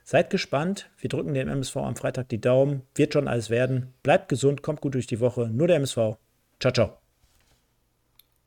[0.10, 0.90] Seid gespannt.
[1.00, 2.84] Wir drücken dem MSV am Freitag die Daumen.
[2.96, 3.94] Wird schon alles werden.
[4.04, 5.50] Bleibt gesund, kommt gut durch die Woche.
[5.50, 6.16] Nur der MSV.
[6.62, 6.98] Ciao, ciao.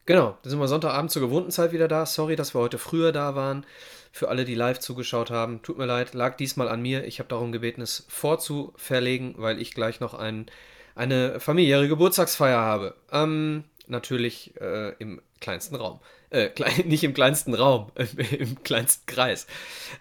[0.06, 2.06] Genau, da sind wir Sonntagabend zur gewohnten Zeit wieder da.
[2.06, 3.66] Sorry, dass wir heute früher da waren.
[4.10, 7.04] Für alle, die live zugeschaut haben, tut mir leid, lag diesmal an mir.
[7.04, 10.46] Ich habe darum gebeten, es vorzuverlegen, weil ich gleich noch ein,
[10.94, 12.94] eine familiäre Geburtstagsfeier habe.
[13.12, 16.00] Ähm, natürlich äh, im kleinsten Raum.
[16.30, 19.46] Äh, klein, nicht im kleinsten Raum, im, im kleinsten Kreis.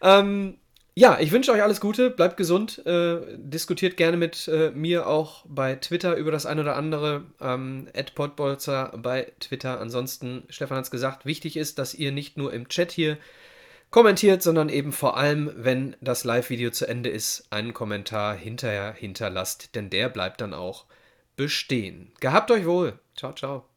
[0.02, 0.58] Ähm,
[1.00, 5.46] ja, ich wünsche euch alles Gute, bleibt gesund, äh, diskutiert gerne mit äh, mir auch
[5.48, 9.80] bei Twitter über das ein oder andere, ähm, Podbolzer bei Twitter.
[9.80, 13.18] Ansonsten, Stefan hat es gesagt, wichtig ist, dass ihr nicht nur im Chat hier
[13.92, 19.76] kommentiert, sondern eben vor allem, wenn das Live-Video zu Ende ist, einen Kommentar hinterher hinterlasst,
[19.76, 20.84] denn der bleibt dann auch
[21.38, 22.12] bestehen.
[22.20, 23.00] Gehabt euch wohl.
[23.16, 23.69] Ciao, ciao.